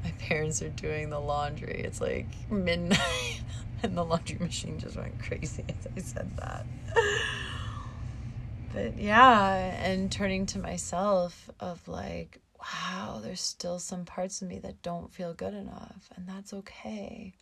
my 0.04 0.10
parents 0.12 0.62
are 0.62 0.68
doing 0.70 1.10
the 1.10 1.20
laundry. 1.20 1.82
It's 1.84 2.00
like 2.00 2.26
midnight, 2.50 3.42
and 3.82 3.96
the 3.96 4.04
laundry 4.04 4.38
machine 4.38 4.78
just 4.78 4.96
went 4.96 5.18
crazy 5.20 5.64
as 5.68 5.86
I 5.96 6.00
said 6.00 6.36
that. 6.38 6.66
but 8.72 8.98
yeah, 8.98 9.54
and 9.84 10.10
turning 10.10 10.46
to 10.46 10.58
myself 10.58 11.50
of 11.60 11.86
like, 11.88 12.40
wow, 12.60 13.20
there's 13.22 13.40
still 13.40 13.78
some 13.78 14.04
parts 14.04 14.42
of 14.42 14.48
me 14.48 14.58
that 14.60 14.82
don't 14.82 15.12
feel 15.12 15.34
good 15.34 15.54
enough, 15.54 16.10
and 16.16 16.26
that's 16.28 16.52
okay. 16.52 17.34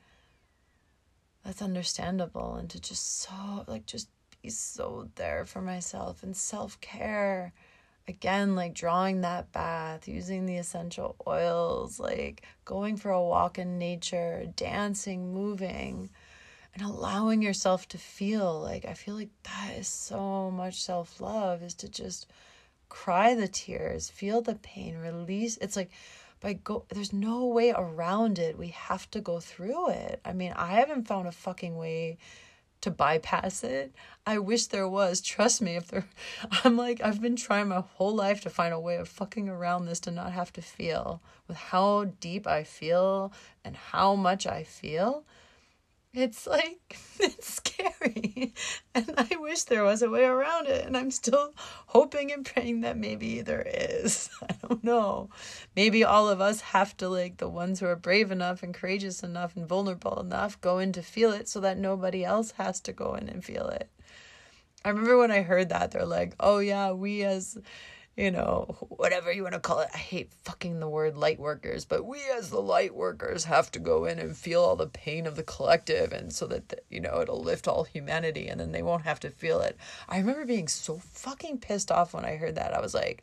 That's 1.44 1.62
understandable, 1.62 2.56
and 2.56 2.68
to 2.70 2.80
just 2.80 3.20
so 3.20 3.64
like 3.66 3.86
just 3.86 4.08
be 4.42 4.50
so 4.50 5.08
there 5.16 5.44
for 5.44 5.62
myself 5.62 6.22
and 6.22 6.36
self 6.36 6.80
care. 6.80 7.52
Again, 8.08 8.56
like 8.56 8.72
drawing 8.72 9.20
that 9.20 9.52
bath, 9.52 10.08
using 10.08 10.46
the 10.46 10.56
essential 10.56 11.14
oils, 11.26 12.00
like 12.00 12.42
going 12.64 12.96
for 12.96 13.10
a 13.10 13.22
walk 13.22 13.58
in 13.58 13.78
nature, 13.78 14.46
dancing, 14.56 15.34
moving, 15.34 16.08
and 16.74 16.82
allowing 16.82 17.42
yourself 17.42 17.86
to 17.88 17.98
feel. 17.98 18.58
Like, 18.60 18.86
I 18.86 18.94
feel 18.94 19.14
like 19.14 19.28
that 19.44 19.74
is 19.78 19.88
so 19.88 20.50
much 20.50 20.82
self 20.82 21.20
love 21.20 21.62
is 21.62 21.74
to 21.74 21.88
just 21.88 22.26
cry 22.88 23.34
the 23.34 23.48
tears, 23.48 24.08
feel 24.08 24.40
the 24.40 24.54
pain, 24.54 24.96
release. 24.96 25.58
It's 25.58 25.76
like, 25.76 25.90
by 26.40 26.52
go 26.54 26.84
there's 26.88 27.12
no 27.12 27.46
way 27.46 27.72
around 27.76 28.38
it 28.38 28.56
we 28.56 28.68
have 28.68 29.10
to 29.10 29.20
go 29.20 29.40
through 29.40 29.90
it 29.90 30.20
i 30.24 30.32
mean 30.32 30.52
i 30.54 30.68
haven't 30.68 31.08
found 31.08 31.26
a 31.26 31.32
fucking 31.32 31.76
way 31.76 32.16
to 32.80 32.90
bypass 32.90 33.64
it. 33.64 33.92
I 34.26 34.38
wish 34.38 34.66
there 34.66 34.88
was. 34.88 35.20
Trust 35.20 35.62
me, 35.62 35.76
if 35.76 35.88
there 35.88 36.06
I'm 36.64 36.76
like 36.76 37.00
I've 37.02 37.20
been 37.20 37.36
trying 37.36 37.68
my 37.68 37.80
whole 37.80 38.14
life 38.14 38.40
to 38.42 38.50
find 38.50 38.72
a 38.74 38.80
way 38.80 38.96
of 38.96 39.08
fucking 39.08 39.48
around 39.48 39.86
this 39.86 40.00
to 40.00 40.10
not 40.10 40.32
have 40.32 40.52
to 40.54 40.62
feel 40.62 41.20
with 41.46 41.56
how 41.56 42.04
deep 42.20 42.46
I 42.46 42.64
feel 42.64 43.32
and 43.64 43.76
how 43.76 44.14
much 44.14 44.46
I 44.46 44.64
feel 44.64 45.24
it's 46.14 46.46
like 46.46 46.98
it's 47.20 47.54
scary. 47.54 48.54
And 48.94 49.14
i 49.16 49.36
wish 49.38 49.64
there 49.64 49.84
was 49.84 50.02
a 50.02 50.10
way 50.10 50.24
around 50.24 50.66
it 50.66 50.84
and 50.84 50.96
i'm 50.96 51.12
still 51.12 51.52
hoping 51.86 52.32
and 52.32 52.44
praying 52.44 52.80
that 52.80 52.96
maybe 52.96 53.42
there 53.42 53.66
is. 53.66 54.28
I 54.42 54.54
don't 54.66 54.82
know. 54.82 55.30
Maybe 55.76 56.02
all 56.04 56.28
of 56.28 56.40
us 56.40 56.60
have 56.60 56.96
to 56.96 57.08
like 57.08 57.36
the 57.36 57.48
ones 57.48 57.78
who 57.78 57.86
are 57.86 57.96
brave 57.96 58.30
enough 58.30 58.62
and 58.62 58.74
courageous 58.74 59.22
enough 59.22 59.56
and 59.56 59.68
vulnerable 59.68 60.20
enough 60.20 60.60
go 60.60 60.78
in 60.78 60.92
to 60.92 61.02
feel 61.02 61.32
it 61.32 61.48
so 61.48 61.60
that 61.60 61.78
nobody 61.78 62.24
else 62.24 62.52
has 62.52 62.80
to 62.82 62.92
go 62.92 63.14
in 63.14 63.28
and 63.28 63.44
feel 63.44 63.68
it. 63.68 63.88
I 64.84 64.90
remember 64.90 65.18
when 65.18 65.30
i 65.30 65.42
heard 65.42 65.68
that 65.68 65.90
they're 65.90 66.06
like 66.06 66.34
oh 66.40 66.58
yeah 66.58 66.92
we 66.92 67.22
as 67.24 67.58
you 68.18 68.32
know, 68.32 68.76
whatever 68.80 69.30
you 69.30 69.44
want 69.44 69.54
to 69.54 69.60
call 69.60 69.78
it. 69.78 69.90
I 69.94 69.96
hate 69.96 70.32
fucking 70.42 70.80
the 70.80 70.88
word 70.88 71.16
light 71.16 71.38
workers, 71.38 71.84
but 71.84 72.04
we 72.04 72.18
as 72.36 72.50
the 72.50 72.60
light 72.60 72.92
workers 72.92 73.44
have 73.44 73.70
to 73.70 73.78
go 73.78 74.06
in 74.06 74.18
and 74.18 74.36
feel 74.36 74.60
all 74.60 74.74
the 74.74 74.88
pain 74.88 75.24
of 75.24 75.36
the 75.36 75.44
collective 75.44 76.12
and 76.12 76.32
so 76.32 76.48
that, 76.48 76.80
you 76.90 77.00
know, 77.00 77.20
it'll 77.20 77.40
lift 77.40 77.68
all 77.68 77.84
humanity 77.84 78.48
and 78.48 78.58
then 78.58 78.72
they 78.72 78.82
won't 78.82 79.04
have 79.04 79.20
to 79.20 79.30
feel 79.30 79.60
it. 79.60 79.76
I 80.08 80.18
remember 80.18 80.44
being 80.44 80.66
so 80.66 80.98
fucking 80.98 81.58
pissed 81.58 81.92
off 81.92 82.12
when 82.12 82.24
I 82.24 82.34
heard 82.34 82.56
that. 82.56 82.74
I 82.74 82.80
was 82.80 82.92
like, 82.92 83.22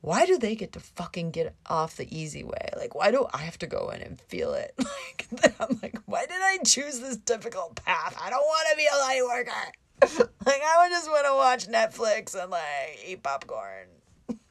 why 0.00 0.26
do 0.26 0.36
they 0.36 0.56
get 0.56 0.72
to 0.72 0.80
fucking 0.80 1.30
get 1.30 1.54
off 1.66 1.96
the 1.96 2.12
easy 2.16 2.42
way? 2.42 2.70
Like, 2.76 2.96
why 2.96 3.12
do 3.12 3.24
I 3.32 3.38
have 3.38 3.58
to 3.60 3.68
go 3.68 3.90
in 3.90 4.02
and 4.02 4.20
feel 4.20 4.52
it? 4.52 4.74
Like, 4.84 5.54
I'm 5.60 5.78
like, 5.80 5.98
why 6.06 6.26
did 6.26 6.40
I 6.40 6.58
choose 6.64 6.98
this 7.00 7.16
difficult 7.16 7.76
path? 7.76 8.16
I 8.20 8.30
don't 8.30 8.40
want 8.40 8.66
to 8.72 8.76
be 8.76 8.86
a 8.92 8.98
light 8.98 9.22
worker. 9.24 10.28
like, 10.46 10.60
I 10.62 10.82
would 10.82 10.90
just 10.90 11.08
want 11.08 11.26
to 11.26 11.34
watch 11.34 11.68
Netflix 11.68 12.40
and 12.40 12.50
like 12.50 12.98
eat 13.06 13.22
popcorn 13.22 13.88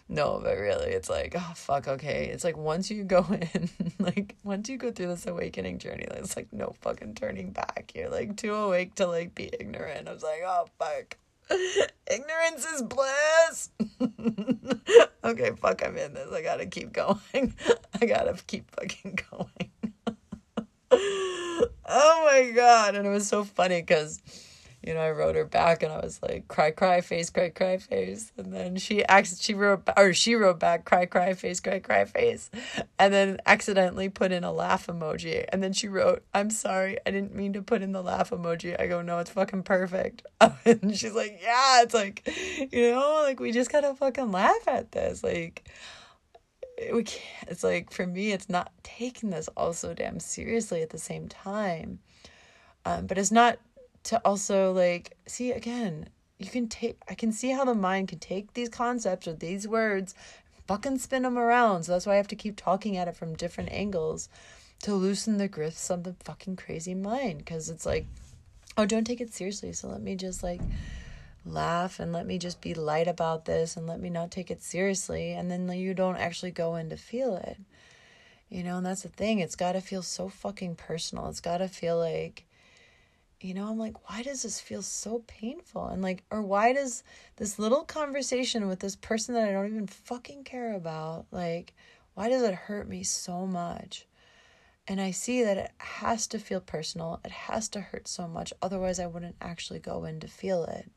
no, 0.09 0.39
but 0.43 0.57
really, 0.57 0.91
it's 0.91 1.09
like, 1.09 1.35
oh, 1.37 1.53
fuck, 1.55 1.87
okay. 1.87 2.27
It's 2.27 2.43
like 2.43 2.57
once 2.57 2.91
you 2.91 3.03
go 3.03 3.25
in, 3.53 3.69
like, 3.99 4.35
once 4.43 4.69
you 4.69 4.77
go 4.77 4.91
through 4.91 5.07
this 5.07 5.27
awakening 5.27 5.79
journey, 5.79 6.07
it's 6.11 6.35
like 6.35 6.51
no 6.51 6.73
fucking 6.81 7.15
turning 7.15 7.51
back. 7.51 7.91
You're 7.95 8.09
like 8.09 8.37
too 8.37 8.53
awake 8.53 8.95
to 8.95 9.07
like 9.07 9.35
be 9.35 9.49
ignorant. 9.59 10.07
I 10.07 10.13
was 10.13 10.23
like, 10.23 10.41
oh, 10.45 10.67
fuck. 10.79 11.17
Ignorance 12.09 12.65
is 12.65 12.81
bliss. 12.81 13.69
okay, 15.23 15.51
fuck, 15.59 15.85
I'm 15.85 15.97
in 15.97 16.13
this. 16.13 16.31
I 16.31 16.41
gotta 16.41 16.65
keep 16.65 16.93
going. 16.93 17.53
I 18.01 18.05
gotta 18.05 18.35
keep 18.47 18.71
fucking 18.71 19.19
going. 19.29 20.01
oh 20.91 22.29
my 22.31 22.51
god. 22.55 22.95
And 22.95 23.05
it 23.05 23.09
was 23.09 23.27
so 23.27 23.43
funny 23.43 23.81
because 23.81 24.21
you 24.83 24.95
know, 24.95 24.99
I 24.99 25.11
wrote 25.11 25.35
her 25.35 25.45
back 25.45 25.83
and 25.83 25.93
I 25.93 25.99
was 25.99 26.19
like, 26.23 26.47
cry, 26.47 26.71
cry, 26.71 27.01
face, 27.01 27.29
cry, 27.29 27.49
cry, 27.49 27.77
face. 27.77 28.31
And 28.35 28.51
then 28.51 28.77
she 28.77 29.05
acc- 29.05 29.39
she 29.39 29.53
wrote, 29.53 29.87
or 29.95 30.13
she 30.13 30.33
wrote 30.33 30.59
back, 30.59 30.85
cry, 30.85 31.05
cry, 31.05 31.35
face, 31.35 31.59
cry, 31.59 31.77
cry, 31.77 32.05
face. 32.05 32.49
And 32.97 33.13
then 33.13 33.37
accidentally 33.45 34.09
put 34.09 34.31
in 34.31 34.43
a 34.43 34.51
laugh 34.51 34.87
emoji. 34.87 35.45
And 35.49 35.61
then 35.61 35.71
she 35.73 35.87
wrote, 35.87 36.23
I'm 36.33 36.49
sorry, 36.49 36.97
I 37.05 37.11
didn't 37.11 37.35
mean 37.35 37.53
to 37.53 37.61
put 37.61 37.83
in 37.83 37.91
the 37.91 38.01
laugh 38.01 38.31
emoji. 38.31 38.79
I 38.79 38.87
go, 38.87 39.03
no, 39.03 39.19
it's 39.19 39.29
fucking 39.29 39.63
perfect. 39.63 40.25
and 40.65 40.97
she's 40.97 41.13
like, 41.13 41.39
yeah, 41.43 41.83
it's 41.83 41.93
like, 41.93 42.27
you 42.71 42.91
know, 42.91 43.21
like 43.23 43.39
we 43.39 43.51
just 43.51 43.71
gotta 43.71 43.93
fucking 43.93 44.31
laugh 44.31 44.67
at 44.67 44.91
this. 44.93 45.23
Like, 45.23 45.69
we 46.91 47.03
can't, 47.03 47.49
it's 47.49 47.63
like, 47.63 47.91
for 47.91 48.07
me, 48.07 48.31
it's 48.31 48.49
not 48.49 48.71
taking 48.81 49.29
this 49.29 49.47
all 49.55 49.73
so 49.73 49.93
damn 49.93 50.19
seriously 50.19 50.81
at 50.81 50.89
the 50.89 50.97
same 50.97 51.27
time. 51.27 51.99
Um, 52.83 53.05
but 53.05 53.19
it's 53.19 53.31
not 53.31 53.59
to 54.03 54.19
also 54.25 54.71
like 54.71 55.17
see 55.27 55.51
again 55.51 56.09
you 56.39 56.49
can 56.49 56.67
take 56.67 56.97
i 57.07 57.13
can 57.13 57.31
see 57.31 57.51
how 57.51 57.63
the 57.63 57.75
mind 57.75 58.07
can 58.07 58.19
take 58.19 58.53
these 58.53 58.69
concepts 58.69 59.27
or 59.27 59.33
these 59.33 59.67
words 59.67 60.15
fucking 60.71 60.97
spin 60.97 61.23
them 61.23 61.37
around. 61.37 61.83
So 61.83 61.91
that's 61.91 62.05
why 62.05 62.13
i 62.13 62.17
have 62.17 62.29
to 62.29 62.35
keep 62.35 62.55
talking 62.55 62.95
at 62.95 63.09
it 63.09 63.15
from 63.17 63.35
different 63.35 63.71
angles 63.71 64.29
to 64.83 64.93
loosen 64.93 65.37
the 65.37 65.49
grips 65.49 65.89
of 65.89 66.03
the 66.03 66.15
fucking 66.23 66.55
crazy 66.55 66.95
mind. 66.95 67.39
Because 67.39 67.69
it's 67.69 67.85
like 67.85 68.05
oh 68.77 68.85
don't 68.85 69.03
take 69.03 69.19
it 69.19 69.33
seriously. 69.33 69.73
So 69.73 69.89
let 69.89 70.01
me 70.01 70.15
just 70.15 70.43
like 70.43 70.61
laugh 71.45 71.99
and 71.99 72.13
let 72.13 72.25
me 72.25 72.37
just 72.37 72.61
be 72.61 72.73
light 72.73 73.09
about 73.09 73.43
this 73.43 73.75
and 73.75 73.85
let 73.85 73.99
me 73.99 74.09
not 74.09 74.31
take 74.31 74.49
it 74.49 74.61
seriously. 74.61 75.33
And 75.33 75.51
then 75.51 75.69
you 75.69 75.93
don't 75.93 76.15
actually 76.15 76.51
go 76.51 76.75
in 76.75 76.89
to 76.89 76.97
feel 76.97 77.35
it. 77.35 77.57
You 78.49 78.63
know 78.63 78.77
and 78.77 78.85
that's 78.85 79.03
the 79.03 79.09
thing. 79.09 79.39
It's 79.39 79.57
got 79.57 79.73
to 79.73 79.81
feel 79.81 80.03
so 80.03 80.29
fucking 80.29 80.75
personal. 80.75 81.27
It's 81.27 81.41
got 81.41 81.57
to 81.57 81.67
feel 81.67 81.97
like 81.97 82.45
you 83.43 83.53
know, 83.53 83.67
I'm 83.67 83.77
like, 83.77 84.09
why 84.09 84.23
does 84.23 84.43
this 84.43 84.59
feel 84.59 84.81
so 84.81 85.23
painful? 85.27 85.87
And 85.87 86.01
like, 86.01 86.23
or 86.31 86.41
why 86.41 86.73
does 86.73 87.03
this 87.37 87.59
little 87.59 87.83
conversation 87.83 88.67
with 88.67 88.79
this 88.79 88.95
person 88.95 89.35
that 89.35 89.47
I 89.47 89.51
don't 89.51 89.67
even 89.67 89.87
fucking 89.87 90.43
care 90.43 90.73
about, 90.73 91.25
like, 91.31 91.73
why 92.13 92.29
does 92.29 92.41
it 92.43 92.53
hurt 92.53 92.87
me 92.87 93.03
so 93.03 93.45
much? 93.45 94.07
And 94.87 94.99
I 94.99 95.11
see 95.11 95.43
that 95.43 95.57
it 95.57 95.71
has 95.77 96.27
to 96.27 96.39
feel 96.39 96.59
personal. 96.59 97.19
It 97.23 97.31
has 97.31 97.69
to 97.69 97.81
hurt 97.81 98.07
so 98.07 98.27
much. 98.27 98.51
Otherwise, 98.61 98.99
I 98.99 99.05
wouldn't 99.07 99.35
actually 99.39 99.79
go 99.79 100.03
in 100.05 100.19
to 100.19 100.27
feel 100.27 100.63
it. 100.65 100.89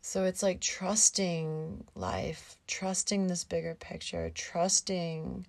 So 0.00 0.24
it's 0.24 0.42
like 0.42 0.60
trusting 0.60 1.84
life, 1.94 2.56
trusting 2.66 3.26
this 3.26 3.44
bigger 3.44 3.74
picture, 3.74 4.30
trusting 4.34 5.46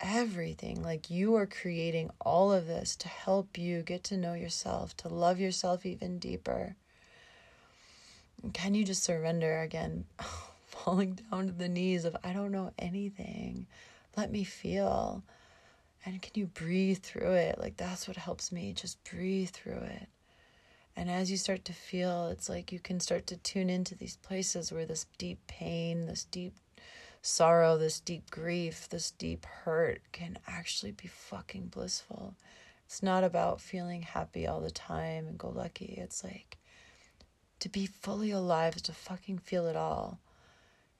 everything. 0.00 0.82
Like 0.82 1.10
you 1.10 1.34
are 1.36 1.46
creating 1.46 2.10
all 2.20 2.52
of 2.52 2.66
this 2.66 2.96
to 2.96 3.08
help 3.08 3.58
you 3.58 3.82
get 3.82 4.04
to 4.04 4.16
know 4.16 4.34
yourself, 4.34 4.96
to 4.98 5.08
love 5.08 5.40
yourself 5.40 5.86
even 5.86 6.18
deeper. 6.18 6.76
can 8.52 8.74
you 8.74 8.84
just 8.84 9.02
surrender 9.02 9.60
again, 9.60 10.04
falling 10.66 11.18
down 11.30 11.46
to 11.46 11.52
the 11.52 11.68
knees 11.68 12.04
of, 12.04 12.16
I 12.24 12.32
don't 12.32 12.52
know 12.52 12.72
anything. 12.78 13.66
Let 14.16 14.30
me 14.30 14.44
feel. 14.44 15.22
And 16.04 16.22
can 16.22 16.32
you 16.34 16.46
breathe 16.46 16.98
through 16.98 17.32
it? 17.32 17.58
Like, 17.58 17.76
that's 17.76 18.08
what 18.08 18.16
helps 18.16 18.50
me. 18.50 18.72
Just 18.72 19.02
breathe 19.04 19.50
through 19.50 19.82
it. 19.82 20.08
And 20.96 21.10
as 21.10 21.30
you 21.30 21.36
start 21.36 21.64
to 21.66 21.72
feel, 21.72 22.28
it's 22.28 22.48
like 22.48 22.72
you 22.72 22.78
can 22.78 23.00
start 23.00 23.26
to 23.28 23.36
tune 23.36 23.70
into 23.70 23.94
these 23.94 24.16
places 24.16 24.72
where 24.72 24.86
this 24.86 25.06
deep 25.18 25.38
pain, 25.46 26.06
this 26.06 26.24
deep 26.24 26.54
sorrow, 27.22 27.76
this 27.76 28.00
deep 28.00 28.30
grief, 28.30 28.88
this 28.88 29.10
deep 29.10 29.44
hurt 29.46 30.02
can 30.12 30.38
actually 30.46 30.92
be 30.92 31.08
fucking 31.08 31.66
blissful. 31.66 32.34
It's 32.86 33.02
not 33.02 33.24
about 33.24 33.60
feeling 33.60 34.02
happy 34.02 34.46
all 34.46 34.60
the 34.60 34.70
time 34.70 35.26
and 35.26 35.38
go 35.38 35.48
lucky. 35.48 35.94
It's 35.96 36.24
like 36.24 36.58
to 37.60 37.68
be 37.68 37.86
fully 37.86 38.30
alive 38.30 38.76
is 38.76 38.82
to 38.82 38.92
fucking 38.92 39.38
feel 39.38 39.66
it 39.66 39.76
all. 39.76 40.18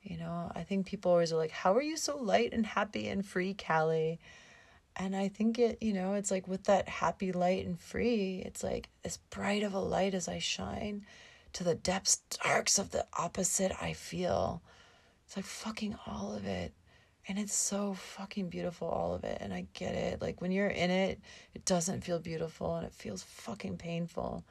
You 0.03 0.19
know, 0.19 0.51
I 0.55 0.63
think 0.63 0.87
people 0.87 1.11
always 1.11 1.33
are 1.33 1.37
like, 1.37 1.51
How 1.51 1.75
are 1.75 1.83
you 1.83 1.97
so 1.97 2.17
light 2.17 2.53
and 2.53 2.65
happy 2.65 3.09
and 3.09 3.25
free, 3.25 3.55
Callie? 3.55 4.21
And 4.97 5.17
I 5.17 5.29
think 5.29 5.59
it, 5.59 5.79
you 5.81 5.93
know, 5.93 6.15
it's 6.15 6.31
like 6.31 6.47
with 6.49 6.65
that 6.65 6.89
happy 6.89 7.33
light 7.33 7.67
and 7.67 7.79
free, 7.79 8.43
it's 8.45 8.63
like 8.63 8.89
as 9.05 9.17
bright 9.31 9.63
of 9.63 9.75
a 9.75 9.81
light 9.81 10.15
as 10.15 10.29
I 10.29 10.39
shine 10.39 11.05
to 11.55 11.65
the 11.65 11.75
depths, 11.75 12.21
darks 12.43 12.79
of 12.79 12.91
the 12.91 13.07
opposite 13.19 13.73
I 13.81 13.93
feel. 13.93 14.63
It's 15.31 15.37
like 15.37 15.47
fucking 15.47 15.97
all 16.09 16.35
of 16.35 16.45
it. 16.45 16.73
And 17.29 17.39
it's 17.39 17.55
so 17.55 17.95
fucking 17.95 18.49
beautiful, 18.49 18.89
all 18.89 19.15
of 19.15 19.23
it. 19.23 19.39
And 19.41 19.55
I 19.55 19.67
get 19.75 19.95
it. 19.95 20.21
Like 20.21 20.41
when 20.41 20.51
you're 20.51 20.67
in 20.67 20.91
it, 20.91 21.21
it 21.55 21.65
doesn't 21.65 22.03
feel 22.03 22.19
beautiful 22.19 22.75
and 22.75 22.85
it 22.85 22.93
feels 22.93 23.23
fucking 23.23 23.77
painful. 23.77 24.43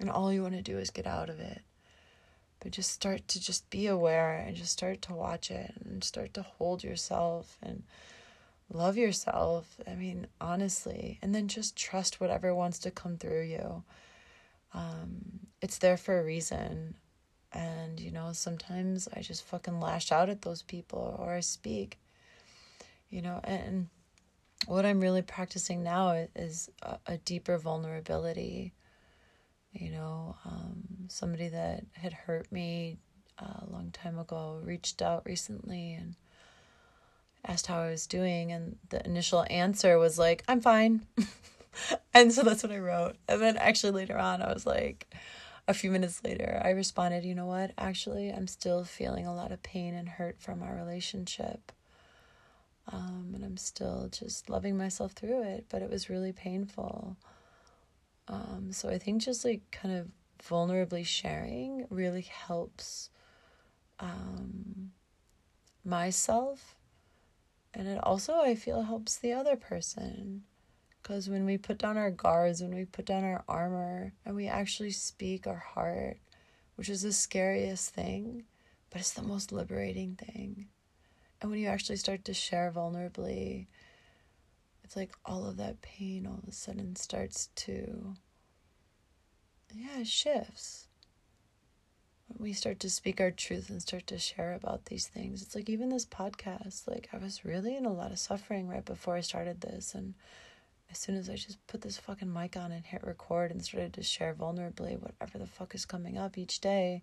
And 0.00 0.10
all 0.10 0.32
you 0.32 0.42
want 0.42 0.54
to 0.54 0.62
do 0.62 0.78
is 0.78 0.90
get 0.90 1.06
out 1.06 1.30
of 1.30 1.38
it. 1.38 1.62
But 2.58 2.72
just 2.72 2.90
start 2.90 3.28
to 3.28 3.40
just 3.40 3.70
be 3.70 3.86
aware 3.86 4.42
and 4.44 4.56
just 4.56 4.72
start 4.72 5.00
to 5.02 5.12
watch 5.12 5.52
it 5.52 5.72
and 5.84 6.02
start 6.02 6.34
to 6.34 6.42
hold 6.42 6.82
yourself 6.82 7.56
and 7.62 7.84
love 8.68 8.96
yourself. 8.96 9.76
I 9.86 9.94
mean, 9.94 10.26
honestly. 10.40 11.20
And 11.22 11.36
then 11.36 11.46
just 11.46 11.76
trust 11.76 12.20
whatever 12.20 12.52
wants 12.52 12.80
to 12.80 12.90
come 12.90 13.16
through 13.16 13.44
you. 13.44 13.84
Um, 14.74 15.46
it's 15.62 15.78
there 15.78 15.96
for 15.96 16.18
a 16.18 16.24
reason. 16.24 16.96
And, 17.56 17.98
you 17.98 18.10
know, 18.10 18.32
sometimes 18.32 19.08
I 19.16 19.20
just 19.20 19.42
fucking 19.44 19.80
lash 19.80 20.12
out 20.12 20.28
at 20.28 20.42
those 20.42 20.60
people 20.60 21.16
or 21.18 21.32
I 21.32 21.40
speak, 21.40 21.98
you 23.08 23.22
know, 23.22 23.40
and 23.44 23.88
what 24.66 24.84
I'm 24.84 25.00
really 25.00 25.22
practicing 25.22 25.82
now 25.82 26.26
is 26.34 26.68
a, 26.82 26.98
a 27.06 27.16
deeper 27.16 27.56
vulnerability. 27.56 28.74
You 29.72 29.90
know, 29.90 30.36
um, 30.44 30.82
somebody 31.08 31.48
that 31.48 31.84
had 31.92 32.12
hurt 32.12 32.52
me 32.52 32.98
a 33.38 33.64
long 33.70 33.90
time 33.90 34.18
ago 34.18 34.60
reached 34.62 35.00
out 35.00 35.22
recently 35.24 35.94
and 35.94 36.14
asked 37.46 37.68
how 37.68 37.80
I 37.80 37.90
was 37.90 38.06
doing. 38.06 38.52
And 38.52 38.76
the 38.90 39.02
initial 39.06 39.46
answer 39.48 39.98
was 39.98 40.18
like, 40.18 40.44
I'm 40.46 40.60
fine. 40.60 41.06
and 42.14 42.34
so 42.34 42.42
that's 42.42 42.62
what 42.62 42.72
I 42.72 42.78
wrote. 42.78 43.16
And 43.28 43.40
then 43.40 43.56
actually 43.56 43.92
later 43.92 44.18
on, 44.18 44.42
I 44.42 44.52
was 44.52 44.66
like, 44.66 45.06
a 45.68 45.74
few 45.74 45.90
minutes 45.90 46.22
later, 46.22 46.60
I 46.64 46.70
responded, 46.70 47.24
you 47.24 47.34
know 47.34 47.46
what? 47.46 47.72
Actually, 47.76 48.30
I'm 48.30 48.46
still 48.46 48.84
feeling 48.84 49.26
a 49.26 49.34
lot 49.34 49.52
of 49.52 49.62
pain 49.62 49.94
and 49.94 50.08
hurt 50.08 50.40
from 50.40 50.62
our 50.62 50.74
relationship. 50.74 51.72
Um, 52.92 53.32
and 53.34 53.44
I'm 53.44 53.56
still 53.56 54.08
just 54.12 54.48
loving 54.48 54.76
myself 54.76 55.12
through 55.12 55.42
it, 55.42 55.66
but 55.68 55.82
it 55.82 55.90
was 55.90 56.08
really 56.08 56.32
painful. 56.32 57.16
Um, 58.28 58.68
so 58.70 58.88
I 58.88 58.98
think 58.98 59.22
just 59.22 59.44
like 59.44 59.62
kind 59.72 59.96
of 59.96 60.08
vulnerably 60.44 61.04
sharing 61.04 61.86
really 61.90 62.22
helps 62.22 63.10
um, 63.98 64.92
myself. 65.84 66.76
And 67.74 67.88
it 67.88 68.02
also, 68.02 68.40
I 68.40 68.54
feel, 68.54 68.82
helps 68.82 69.16
the 69.16 69.32
other 69.32 69.56
person. 69.56 70.44
Because 71.06 71.30
when 71.30 71.46
we 71.46 71.56
put 71.56 71.78
down 71.78 71.96
our 71.96 72.10
guards, 72.10 72.60
when 72.60 72.74
we 72.74 72.84
put 72.84 73.06
down 73.06 73.22
our 73.22 73.44
armor, 73.48 74.12
and 74.24 74.34
we 74.34 74.48
actually 74.48 74.90
speak 74.90 75.46
our 75.46 75.54
heart, 75.54 76.16
which 76.74 76.88
is 76.88 77.02
the 77.02 77.12
scariest 77.12 77.94
thing, 77.94 78.42
but 78.90 79.00
it's 79.00 79.12
the 79.12 79.22
most 79.22 79.52
liberating 79.52 80.16
thing. 80.16 80.66
And 81.40 81.48
when 81.48 81.60
you 81.60 81.68
actually 81.68 81.94
start 81.94 82.24
to 82.24 82.34
share 82.34 82.72
vulnerably, 82.74 83.66
it's 84.82 84.96
like 84.96 85.12
all 85.24 85.46
of 85.46 85.58
that 85.58 85.80
pain 85.80 86.26
all 86.26 86.40
of 86.42 86.48
a 86.48 86.52
sudden 86.52 86.96
starts 86.96 87.50
to, 87.54 88.16
yeah, 89.72 90.00
it 90.00 90.08
shifts. 90.08 90.88
When 92.26 92.48
we 92.48 92.52
start 92.52 92.80
to 92.80 92.90
speak 92.90 93.20
our 93.20 93.30
truth 93.30 93.70
and 93.70 93.80
start 93.80 94.08
to 94.08 94.18
share 94.18 94.54
about 94.54 94.86
these 94.86 95.06
things, 95.06 95.40
it's 95.40 95.54
like 95.54 95.70
even 95.70 95.90
this 95.90 96.04
podcast, 96.04 96.88
like 96.88 97.08
I 97.12 97.18
was 97.18 97.44
really 97.44 97.76
in 97.76 97.86
a 97.86 97.92
lot 97.92 98.10
of 98.10 98.18
suffering 98.18 98.66
right 98.66 98.84
before 98.84 99.14
I 99.14 99.20
started 99.20 99.60
this. 99.60 99.94
And 99.94 100.14
as 100.90 100.98
soon 100.98 101.16
as 101.16 101.28
I 101.28 101.34
just 101.34 101.64
put 101.66 101.82
this 101.82 101.98
fucking 101.98 102.32
mic 102.32 102.56
on 102.56 102.72
and 102.72 102.84
hit 102.84 103.04
record 103.04 103.50
and 103.50 103.62
started 103.62 103.94
to 103.94 104.02
share 104.02 104.34
vulnerably 104.34 104.98
whatever 104.98 105.38
the 105.38 105.46
fuck 105.46 105.74
is 105.74 105.84
coming 105.84 106.16
up 106.16 106.38
each 106.38 106.60
day, 106.60 107.02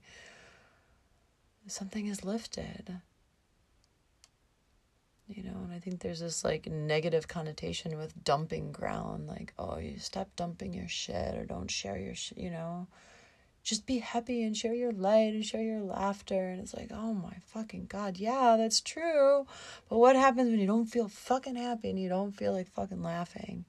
something 1.67 2.08
is 2.08 2.24
lifted. 2.24 3.02
You 5.28 5.43
know, 5.43 5.62
and 5.63 5.74
I 5.74 5.80
think 5.80 6.02
there's 6.02 6.19
this 6.19 6.43
like 6.43 6.67
negative 6.67 7.28
connotation 7.28 7.98
with 7.98 8.24
dumping 8.24 8.72
ground, 8.72 9.28
like, 9.28 9.54
oh, 9.58 9.78
you 9.78 9.98
stop 9.98 10.30
dumping 10.36 10.74
your 10.74 10.89
shit 10.89 11.36
or 11.36 11.46
don't 11.46 11.72
share 11.72 11.98
your 11.98 12.15
shit, 12.15 12.38
you 12.38 12.50
know 12.50 12.88
just 13.63 13.86
be 13.86 13.99
happy 13.99 14.43
and 14.43 14.56
share 14.56 14.73
your 14.73 14.91
light 14.91 15.34
and 15.34 15.45
share 15.45 15.63
your 15.63 15.80
laughter. 15.80 16.49
And 16.49 16.60
it's 16.60 16.73
like, 16.73 16.91
oh 16.93 17.13
my 17.13 17.36
fucking 17.45 17.86
God, 17.88 18.17
yeah, 18.17 18.56
that's 18.58 18.82
true. 18.82 19.47
But 19.89 19.99
what 19.99 20.15
happens 20.15 20.49
when 20.49 20.60
you 20.60 20.67
don't 20.67 20.86
feel 20.86 21.08
fucking 21.08 21.56
happy 21.56 21.89
and 21.89 21.99
you 21.99 22.10
don't 22.10 22.34
feel 22.34 22.52
like 22.52 22.67
fucking 22.67 23.02
laughing? 23.02 23.65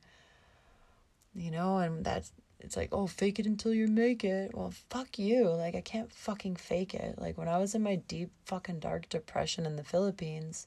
You 1.34 1.52
know, 1.52 1.78
and 1.78 2.04
that's, 2.04 2.32
it's 2.60 2.76
like, 2.76 2.88
oh, 2.92 3.06
fake 3.06 3.38
it 3.38 3.46
until 3.46 3.72
you 3.74 3.86
make 3.86 4.24
it. 4.24 4.52
Well, 4.54 4.72
fuck 4.88 5.18
you. 5.18 5.48
Like, 5.50 5.74
I 5.74 5.80
can't 5.80 6.12
fucking 6.12 6.56
fake 6.56 6.94
it. 6.94 7.18
Like, 7.18 7.36
when 7.36 7.48
I 7.48 7.58
was 7.58 7.74
in 7.74 7.82
my 7.82 7.96
deep 7.96 8.30
fucking 8.46 8.80
dark 8.80 9.08
depression 9.08 9.66
in 9.66 9.76
the 9.76 9.84
Philippines, 9.84 10.66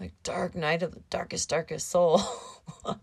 like, 0.00 0.12
dark 0.22 0.54
night 0.54 0.82
of 0.82 0.92
the 0.92 1.02
darkest, 1.10 1.48
darkest 1.48 1.88
soul. 1.88 2.20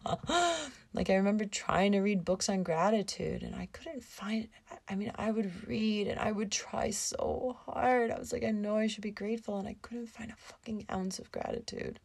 Like 0.94 1.10
I 1.10 1.16
remember 1.16 1.46
trying 1.46 1.94
to 1.94 2.02
read 2.02 2.26
books 2.26 2.50
on 2.50 2.64
gratitude 2.64 3.44
and 3.44 3.56
I 3.56 3.68
couldn't 3.72 4.04
find 4.04 4.50
I 4.90 4.96
mean 4.96 5.12
I 5.16 5.32
would 5.32 5.68
read 5.68 6.08
and 6.08 6.20
I 6.20 6.32
would 6.32 6.52
try 6.52 6.90
so 6.90 7.58
hard. 7.66 8.12
I 8.12 8.20
was 8.20 8.34
like 8.34 8.44
I 8.44 8.52
know 8.52 8.76
I 8.76 8.88
should 8.88 9.04
be 9.04 9.12
grateful 9.12 9.58
and 9.58 9.68
I 9.68 9.78
couldn't 9.82 10.08
find 10.08 10.32
a 10.32 10.36
fucking 10.36 10.86
ounce 10.92 11.18
of 11.18 11.32
gratitude. 11.32 12.00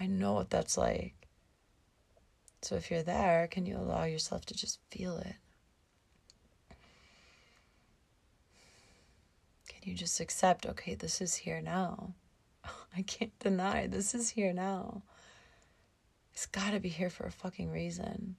I 0.00 0.06
know 0.06 0.32
what 0.32 0.50
that's 0.50 0.76
like. 0.76 1.14
So 2.62 2.74
if 2.74 2.90
you're 2.90 3.02
there, 3.04 3.46
can 3.46 3.64
you 3.64 3.76
allow 3.76 4.04
yourself 4.04 4.44
to 4.46 4.54
just 4.54 4.80
feel 4.90 5.16
it? 5.18 5.36
Can 9.68 9.78
you 9.82 9.94
just 9.94 10.18
accept, 10.18 10.66
okay, 10.66 10.94
this 10.94 11.20
is 11.20 11.36
here 11.36 11.60
now? 11.60 12.14
I 12.96 13.02
can't 13.02 13.38
deny 13.38 13.86
this 13.86 14.14
is 14.14 14.30
here 14.30 14.52
now. 14.52 15.02
It's 16.32 16.46
gotta 16.46 16.80
be 16.80 16.88
here 16.88 17.10
for 17.10 17.26
a 17.26 17.32
fucking 17.32 17.70
reason. 17.70 18.36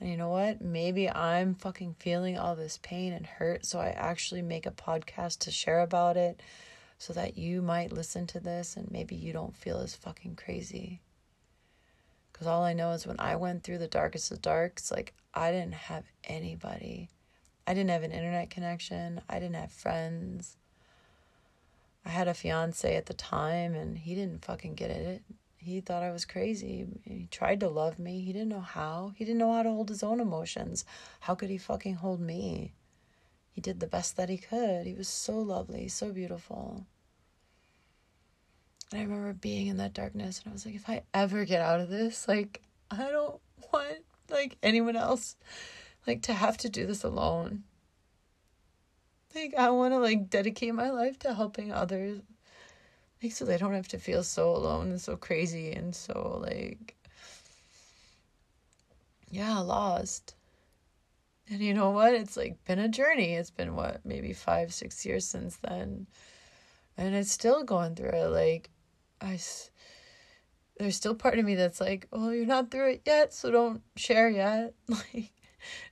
And 0.00 0.10
you 0.10 0.16
know 0.16 0.30
what? 0.30 0.60
Maybe 0.60 1.08
I'm 1.08 1.54
fucking 1.54 1.94
feeling 1.98 2.36
all 2.36 2.56
this 2.56 2.78
pain 2.82 3.12
and 3.12 3.24
hurt, 3.24 3.64
so 3.64 3.78
I 3.78 3.90
actually 3.90 4.42
make 4.42 4.66
a 4.66 4.72
podcast 4.72 5.38
to 5.40 5.50
share 5.50 5.80
about 5.80 6.16
it 6.16 6.42
so 6.98 7.12
that 7.12 7.38
you 7.38 7.62
might 7.62 7.92
listen 7.92 8.26
to 8.28 8.40
this 8.40 8.76
and 8.76 8.90
maybe 8.90 9.14
you 9.14 9.32
don't 9.32 9.56
feel 9.56 9.78
as 9.78 9.94
fucking 9.94 10.36
crazy. 10.36 11.00
Because 12.32 12.46
all 12.46 12.64
I 12.64 12.72
know 12.72 12.90
is 12.92 13.06
when 13.06 13.20
I 13.20 13.36
went 13.36 13.62
through 13.62 13.78
the 13.78 13.88
darkest 13.88 14.32
of 14.32 14.42
darks, 14.42 14.90
like 14.90 15.12
I 15.32 15.52
didn't 15.52 15.74
have 15.74 16.04
anybody. 16.24 17.08
I 17.66 17.74
didn't 17.74 17.90
have 17.90 18.02
an 18.02 18.12
internet 18.12 18.50
connection. 18.50 19.20
I 19.28 19.38
didn't 19.38 19.56
have 19.56 19.72
friends. 19.72 20.56
I 22.04 22.10
had 22.10 22.28
a 22.28 22.34
fiance 22.34 22.96
at 22.96 23.06
the 23.06 23.14
time 23.14 23.74
and 23.74 23.98
he 23.98 24.14
didn't 24.14 24.44
fucking 24.44 24.74
get 24.74 24.90
it. 24.90 25.22
He 25.56 25.80
thought 25.80 26.02
I 26.02 26.10
was 26.10 26.24
crazy. 26.24 26.86
He 27.04 27.28
tried 27.30 27.60
to 27.60 27.68
love 27.68 27.98
me. 27.98 28.22
He 28.22 28.32
didn't 28.32 28.48
know 28.48 28.60
how. 28.60 29.12
He 29.14 29.24
didn't 29.24 29.38
know 29.38 29.52
how 29.52 29.62
to 29.62 29.70
hold 29.70 29.88
his 29.88 30.02
own 30.02 30.18
emotions. 30.18 30.84
How 31.20 31.36
could 31.36 31.50
he 31.50 31.58
fucking 31.58 31.94
hold 31.94 32.20
me? 32.20 32.74
He 33.52 33.60
did 33.60 33.78
the 33.78 33.86
best 33.86 34.16
that 34.16 34.28
he 34.28 34.38
could. 34.38 34.86
He 34.86 34.94
was 34.94 35.06
so 35.08 35.38
lovely, 35.38 35.86
so 35.86 36.10
beautiful. 36.10 36.86
And 38.90 39.00
I 39.00 39.04
remember 39.04 39.32
being 39.34 39.68
in 39.68 39.76
that 39.76 39.94
darkness 39.94 40.40
and 40.42 40.50
I 40.50 40.52
was 40.52 40.66
like, 40.66 40.74
if 40.74 40.88
I 40.88 41.02
ever 41.14 41.44
get 41.44 41.60
out 41.60 41.80
of 41.80 41.88
this, 41.88 42.26
like, 42.26 42.62
I 42.90 43.10
don't 43.10 43.40
want 43.72 43.98
like 44.28 44.56
anyone 44.62 44.96
else 44.96 45.36
like 46.06 46.22
to 46.22 46.32
have 46.32 46.56
to 46.58 46.68
do 46.68 46.86
this 46.86 47.04
alone. 47.04 47.64
Like 49.34 49.54
I 49.56 49.70
want 49.70 49.94
to 49.94 49.98
like 49.98 50.30
dedicate 50.30 50.74
my 50.74 50.90
life 50.90 51.18
to 51.20 51.34
helping 51.34 51.72
others 51.72 52.20
like 53.22 53.32
so 53.32 53.44
they 53.44 53.56
don't 53.58 53.74
have 53.74 53.88
to 53.88 53.98
feel 53.98 54.22
so 54.22 54.54
alone 54.54 54.90
and 54.90 55.00
so 55.00 55.16
crazy 55.16 55.72
and 55.72 55.94
so 55.94 56.40
like 56.42 56.96
yeah 59.30 59.58
lost 59.58 60.34
And 61.50 61.60
you 61.60 61.74
know 61.74 61.90
what? 61.90 62.14
It's 62.14 62.36
like 62.36 62.64
been 62.64 62.78
a 62.78 62.88
journey. 62.88 63.34
It's 63.34 63.50
been 63.50 63.74
what, 63.74 64.04
maybe 64.04 64.32
five, 64.32 64.72
six 64.72 65.04
years 65.04 65.26
since 65.26 65.56
then. 65.56 66.06
And 66.96 67.14
it's 67.14 67.30
still 67.32 67.64
going 67.64 67.94
through 67.94 68.10
it. 68.10 68.28
Like, 68.28 68.70
I, 69.20 69.38
there's 70.78 70.96
still 70.96 71.14
part 71.14 71.38
of 71.38 71.44
me 71.44 71.54
that's 71.54 71.80
like, 71.80 72.06
oh, 72.12 72.30
you're 72.30 72.46
not 72.46 72.70
through 72.70 72.92
it 72.92 73.02
yet, 73.06 73.32
so 73.34 73.50
don't 73.50 73.82
share 73.96 74.28
yet. 74.28 74.74
Like, 74.88 75.32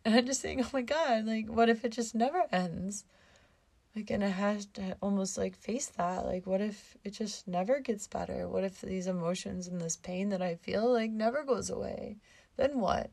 and 0.05 0.17
I'm 0.17 0.27
just 0.27 0.41
saying, 0.41 0.63
oh 0.65 0.71
my 0.73 0.83
God, 0.83 1.27
like, 1.27 1.47
what 1.47 1.69
if 1.69 1.85
it 1.85 1.93
just 1.93 2.15
never 2.15 2.45
ends? 2.51 3.05
Like, 3.95 4.11
and 4.11 4.23
it 4.23 4.31
has 4.31 4.67
to 4.75 4.97
almost 5.03 5.37
like 5.37 5.57
face 5.57 5.87
that. 5.97 6.25
Like, 6.25 6.47
what 6.47 6.61
if 6.61 6.97
it 7.03 7.11
just 7.11 7.49
never 7.49 7.81
gets 7.81 8.07
better? 8.07 8.49
What 8.49 8.63
if 8.63 8.81
these 8.81 9.09
emotions 9.09 9.67
and 9.67 9.81
this 9.81 9.97
pain 9.97 10.29
that 10.29 10.43
I 10.43 10.55
feel 10.55 10.93
like 10.93 11.11
never 11.11 11.43
goes 11.43 11.71
away? 11.71 12.19
Then 12.57 12.79
what? 12.79 13.11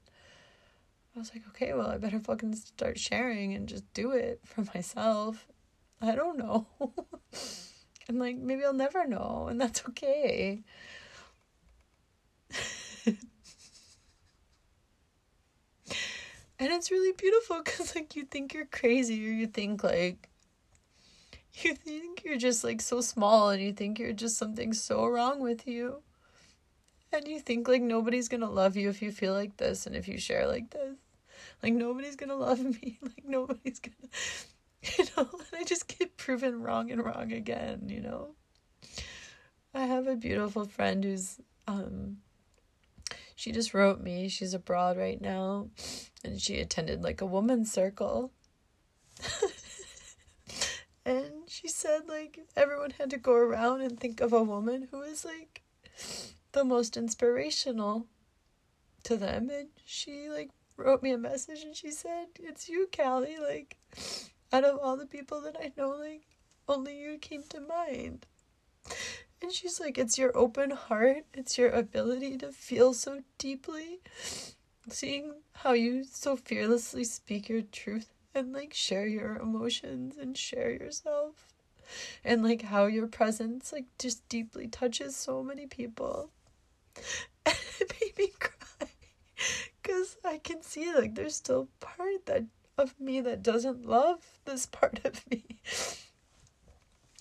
I 1.16 1.20
was 1.20 1.32
like, 1.34 1.48
okay, 1.50 1.74
well, 1.74 1.88
I 1.88 1.98
better 1.98 2.20
fucking 2.20 2.54
start 2.56 3.00
sharing 3.00 3.56
and 3.56 3.68
just 3.68 3.92
do 3.96 4.12
it 4.12 4.40
for 4.44 4.63
myself. 4.76 5.48
I 6.00 6.13
don't 6.13 6.38
know. 6.38 6.68
and 8.08 8.20
like, 8.20 8.38
maybe 8.38 8.63
I'll 8.63 8.72
never 8.72 9.08
know, 9.08 9.48
and 9.50 9.60
that's 9.60 9.84
okay. 9.90 10.63
and 13.08 13.18
it's 16.60 16.92
really 16.92 17.13
beautiful 17.13 17.63
because, 17.63 17.96
like, 17.96 18.16
you 18.16 18.26
think 18.26 18.54
you're 18.54 18.66
crazy 18.66 19.28
or 19.28 19.32
you 19.32 19.48
think, 19.48 19.84
like, 19.84 20.30
you 21.63 21.76
think 21.76 22.24
you're 22.24 22.38
just 22.38 22.63
like 22.63 22.82
so 22.82 23.02
small 23.02 23.50
and 23.50 23.62
you 23.62 23.74
think 23.74 24.00
you're 24.00 24.13
just 24.13 24.38
something 24.38 24.74
so 24.74 25.06
wrong 25.06 25.39
with 25.39 25.67
you. 25.67 26.02
And 27.13 27.28
you 27.28 27.39
think 27.39 27.67
like 27.67 27.82
nobody's 27.82 28.28
gonna 28.28 28.50
love 28.50 28.76
you 28.76 28.89
if 28.89 29.02
you 29.02 29.12
feel 29.12 29.34
like 29.34 29.58
this 29.58 29.88
and 29.88 29.96
if 29.96 30.08
you 30.08 30.17
share 30.17 30.48
like 30.48 30.70
this. 30.72 30.98
Like 31.63 31.74
nobody's 31.74 32.15
gonna 32.15 32.36
love 32.36 32.60
me. 32.82 33.00
Like 33.02 33.24
nobody's 33.26 33.80
gonna 33.80 33.96
you 34.98 35.06
know, 35.15 35.30
and 35.32 35.60
I 35.60 35.63
just 35.63 35.88
get 35.88 36.17
proven 36.17 36.62
wrong 36.62 36.91
and 36.91 37.04
wrong 37.04 37.32
again, 37.32 37.89
you 37.89 38.02
know. 38.02 38.36
I 39.74 39.86
have 39.86 40.08
a 40.08 40.15
beautiful 40.15 40.65
friend 40.65 41.04
who's 41.04 41.39
um 41.67 42.17
she 43.36 43.52
just 43.52 43.74
wrote 43.74 44.02
me. 44.02 44.30
She's 44.30 44.56
abroad 44.56 44.98
right 44.98 45.22
now 45.22 45.70
and 46.24 46.41
she 46.41 46.60
attended 46.60 47.04
like 47.04 47.22
a 47.22 47.26
woman's 47.26 47.72
circle. 47.72 48.32
she 51.48 51.68
said 51.68 52.02
like 52.08 52.40
everyone 52.56 52.92
had 52.92 53.10
to 53.10 53.18
go 53.18 53.34
around 53.34 53.82
and 53.82 54.00
think 54.00 54.20
of 54.20 54.34
a 54.34 54.44
woman 54.44 54.90
who 54.92 55.02
is 55.02 55.24
like 55.24 55.64
the 56.52 56.64
most 56.64 56.98
inspirational 56.98 58.06
to 59.04 59.16
them. 59.16 59.50
And 59.50 59.70
she 59.86 60.30
like 60.30 60.50
wrote 60.76 61.02
me 61.02 61.12
a 61.12 61.18
message 61.18 61.64
and 61.64 61.76
she 61.76 61.92
said 61.92 62.28
it's 62.40 62.68
you 62.68 62.90
callie. 62.96 63.38
Like 63.40 63.78
out 64.52 64.66
of 64.66 64.80
all 64.80 64.96
the 64.96 65.06
people 65.06 65.42
that 65.42 65.58
i 65.60 65.72
know 65.78 65.90
like 65.90 66.24
only 66.68 67.00
you 67.00 67.18
came 67.18 67.44
to 67.50 67.62
mind. 67.62 68.26
And 69.42 69.52
she's 69.52 69.80
like 69.80 69.98
it's 69.98 70.18
your 70.18 70.38
open 70.38 70.72
heart. 70.72 71.26
It's 71.34 71.58
your 71.58 71.70
ability 71.70 72.38
to 72.40 72.52
feel 72.52 72.94
so 72.94 73.22
deeply 73.38 74.00
seeing 74.90 75.34
how 75.54 75.74
you 75.74 76.04
so 76.04 76.36
fearlessly 76.36 77.04
speak 77.04 77.50
your 77.50 77.62
truth 77.62 78.08
and 78.38 78.54
like 78.54 78.73
share 78.73 79.08
your 79.08 79.36
emotions 79.38 80.15
and 80.17 80.38
share 80.38 80.71
yourself. 80.71 81.47
And 82.23 82.43
like 82.43 82.62
how 82.62 82.86
your 82.86 83.08
presence 83.08 83.71
like 83.73 83.86
just 83.97 84.28
deeply 84.30 84.67
touches 84.67 85.15
so 85.15 85.43
many 85.43 85.65
people. 85.65 86.30
And 87.45 87.56
it 87.80 87.93
made 88.02 88.17
me 88.17 88.34
cry. 88.39 88.89
Because 89.82 90.17
i 90.26 90.38
can 90.38 90.62
see 90.62 90.93
like 90.93 91.15
there's 91.15 91.36
still 91.36 91.69
part 91.80 92.26
that 92.26 92.45
of 92.78 93.00
me 93.00 93.21
that 93.21 93.41
doesn't 93.41 93.86
love 93.86 94.19
this 94.45 94.65
part 94.65 95.00
of 95.04 95.23
me. 95.32 95.43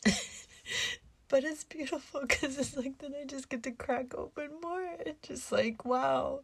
But 1.28 1.42
it's 1.42 1.64
beautiful 1.64 2.20
because 2.20 2.56
it's 2.56 2.76
like 2.76 2.98
then 2.98 3.12
i 3.20 3.24
just 3.24 3.48
get 3.48 3.64
to 3.64 3.72
crack 3.72 4.14
open 4.14 4.50
more. 4.62 4.88
It's 5.00 5.26
just 5.26 5.50
like 5.52 5.84
wow 5.84 6.40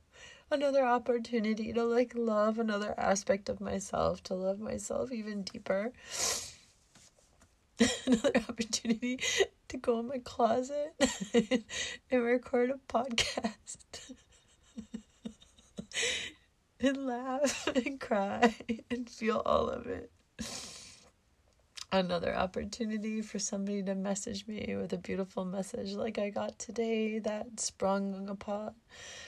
another 0.52 0.84
opportunity 0.84 1.72
to 1.72 1.84
like 1.84 2.12
love 2.14 2.58
another 2.58 2.94
aspect 2.98 3.48
of 3.48 3.60
myself, 3.60 4.22
to 4.24 4.34
love 4.34 4.60
myself 4.60 5.10
even 5.10 5.42
deeper. 5.42 5.92
another 8.06 8.32
opportunity 8.48 9.18
to 9.68 9.76
go 9.76 10.00
in 10.00 10.08
my 10.08 10.18
closet 10.18 10.94
and 12.10 12.22
record 12.22 12.70
a 12.70 12.92
podcast 12.92 13.78
and 16.80 17.06
laugh 17.06 17.66
and 17.74 18.00
cry 18.00 18.54
and 18.90 19.08
feel 19.08 19.42
all 19.44 19.68
of 19.68 19.86
it 19.86 20.10
another 21.92 22.35
opportunity 22.35 23.20
for 23.20 23.38
somebody 23.38 23.83
to 23.83 23.94
message 23.94 24.46
me 24.48 24.74
with 24.76 24.94
a 24.94 24.96
beautiful 24.96 25.44
message 25.44 25.92
like 25.92 26.18
I 26.18 26.31
got 26.31 26.59
today 26.59 27.18
that 27.18 27.61
sprung 27.61 28.31
upon 28.31 28.74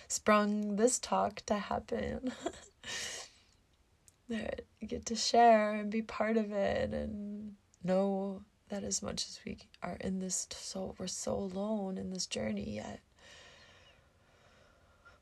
sprung 0.09 0.77
this 0.77 0.99
talk 0.99 1.43
to 1.47 1.55
happen. 1.55 2.33
that 4.31 4.63
you 4.81 4.89
get 4.89 5.05
to 5.07 5.15
share 5.15 5.75
and 5.75 5.91
be 5.91 6.01
part 6.01 6.39
of 6.39 6.51
it 6.51 6.95
and 6.95 7.53
know 7.83 8.41
that 8.71 8.83
as 8.83 9.03
much 9.03 9.27
as 9.29 9.39
we 9.45 9.59
are 9.83 9.99
in 10.01 10.19
this 10.19 10.49
so 10.51 10.95
we're 10.99 11.07
so 11.07 11.35
alone 11.35 11.99
in 11.99 12.11
this 12.11 12.27
journey 12.27 12.77
yet 12.77 13.01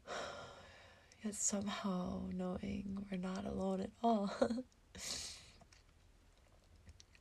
yet 1.24 1.34
somehow 1.34 2.20
knowing 2.32 3.04
we're 3.10 3.18
not 3.18 3.44
alone 3.44 3.80
at 3.80 3.90
all 4.04 4.32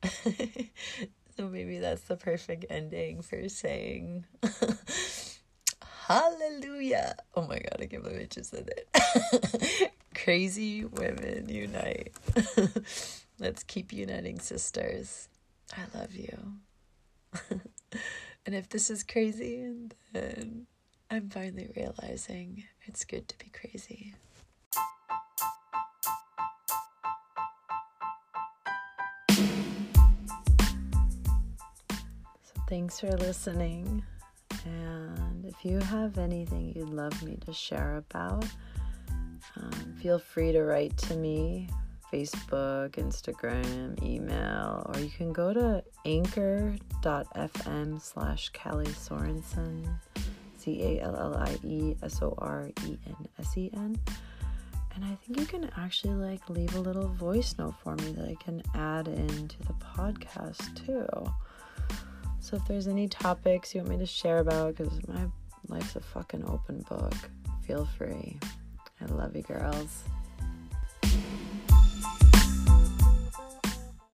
so 1.36 1.48
maybe 1.48 1.78
that's 1.78 2.02
the 2.02 2.16
perfect 2.16 2.66
ending 2.70 3.22
for 3.22 3.48
saying 3.48 4.24
hallelujah. 6.06 7.14
Oh 7.34 7.46
my 7.46 7.58
god, 7.58 7.76
I 7.80 7.86
can't 7.86 8.02
believe 8.02 8.20
I 8.20 8.24
just 8.24 8.50
said 8.50 8.70
it. 8.76 9.92
Crazy 10.14 10.84
women 10.84 11.48
unite. 11.48 12.12
Let's 13.38 13.62
keep 13.64 13.92
uniting, 13.92 14.38
sisters. 14.38 15.28
I 15.76 15.98
love 15.98 16.14
you. 16.14 16.36
and 18.46 18.54
if 18.54 18.68
this 18.68 18.90
is 18.90 19.02
crazy, 19.02 19.66
then 20.12 20.66
I'm 21.10 21.30
finally 21.30 21.70
realizing 21.76 22.64
it's 22.84 23.04
good 23.04 23.28
to 23.28 23.38
be 23.38 23.50
crazy. 23.50 24.14
Thanks 32.72 33.00
for 33.00 33.12
listening. 33.18 34.02
And 34.64 35.44
if 35.44 35.62
you 35.62 35.78
have 35.78 36.16
anything 36.16 36.72
you'd 36.74 36.88
love 36.88 37.22
me 37.22 37.36
to 37.44 37.52
share 37.52 37.98
about, 37.98 38.46
um, 39.58 39.94
feel 40.00 40.18
free 40.18 40.52
to 40.52 40.62
write 40.62 40.96
to 40.96 41.16
me 41.16 41.68
Facebook, 42.10 42.92
Instagram, 42.92 44.02
email, 44.02 44.86
or 44.86 45.00
you 45.00 45.10
can 45.10 45.34
go 45.34 45.52
to 45.52 45.84
anchor.fm 46.06 48.00
slash 48.00 48.50
Callie 48.54 48.86
Sorensen, 48.86 49.86
C 50.56 50.82
A 50.82 51.02
L 51.02 51.14
L 51.14 51.36
I 51.36 51.58
E 51.62 51.94
S 52.02 52.22
O 52.22 52.34
R 52.38 52.70
E 52.86 52.98
N 53.06 53.28
S 53.38 53.54
E 53.58 53.68
N. 53.74 54.00
And 54.94 55.04
I 55.04 55.14
think 55.16 55.38
you 55.38 55.44
can 55.44 55.70
actually 55.76 56.14
like 56.14 56.48
leave 56.48 56.74
a 56.74 56.80
little 56.80 57.08
voice 57.08 57.54
note 57.58 57.74
for 57.82 57.96
me 57.96 58.12
that 58.12 58.30
I 58.30 58.34
can 58.42 58.62
add 58.74 59.08
into 59.08 59.58
the 59.58 59.74
podcast 59.74 60.86
too. 60.86 61.06
So 62.42 62.56
if 62.56 62.66
there's 62.66 62.88
any 62.88 63.06
topics 63.06 63.72
you 63.72 63.80
want 63.80 63.90
me 63.90 63.98
to 63.98 64.06
share 64.06 64.38
about, 64.38 64.76
because 64.76 64.92
my 65.06 65.26
life's 65.68 65.94
a 65.94 66.00
fucking 66.00 66.44
open 66.44 66.84
book, 66.88 67.14
feel 67.64 67.86
free. 67.96 68.36
I 69.00 69.04
love 69.06 69.36
you, 69.36 69.42
girls. 69.42 70.02